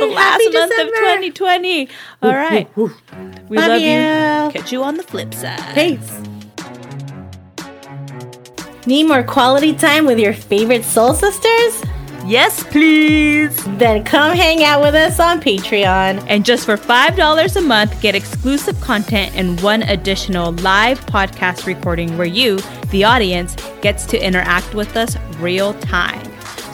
[0.00, 0.92] The last Happy month December.
[0.92, 1.88] of 2020.
[2.22, 2.68] All right.
[2.76, 2.84] We
[3.56, 3.88] Love love, you.
[3.88, 4.50] you.
[4.52, 5.74] Catch you on the flip side.
[5.74, 6.20] Peace.
[8.86, 11.82] Need more quality time with your favorite soul sisters?
[12.26, 13.56] Yes, please.
[13.78, 16.24] Then come hang out with us on Patreon.
[16.28, 22.16] And just for $5 a month, get exclusive content and one additional live podcast recording
[22.16, 22.58] where you,
[22.90, 26.30] the audience, gets to interact with us real time.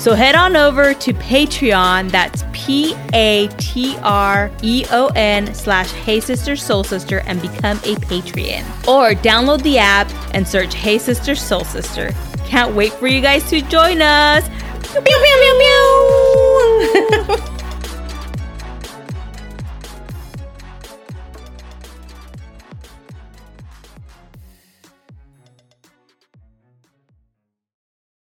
[0.07, 5.91] So head on over to Patreon, that's P A T R E O N slash
[5.91, 8.63] Hey Sister Soul Sister and become a Patreon.
[8.87, 12.13] Or download the app and search Hey Sister Soul Sister.
[12.45, 14.49] Can't wait for you guys to join us.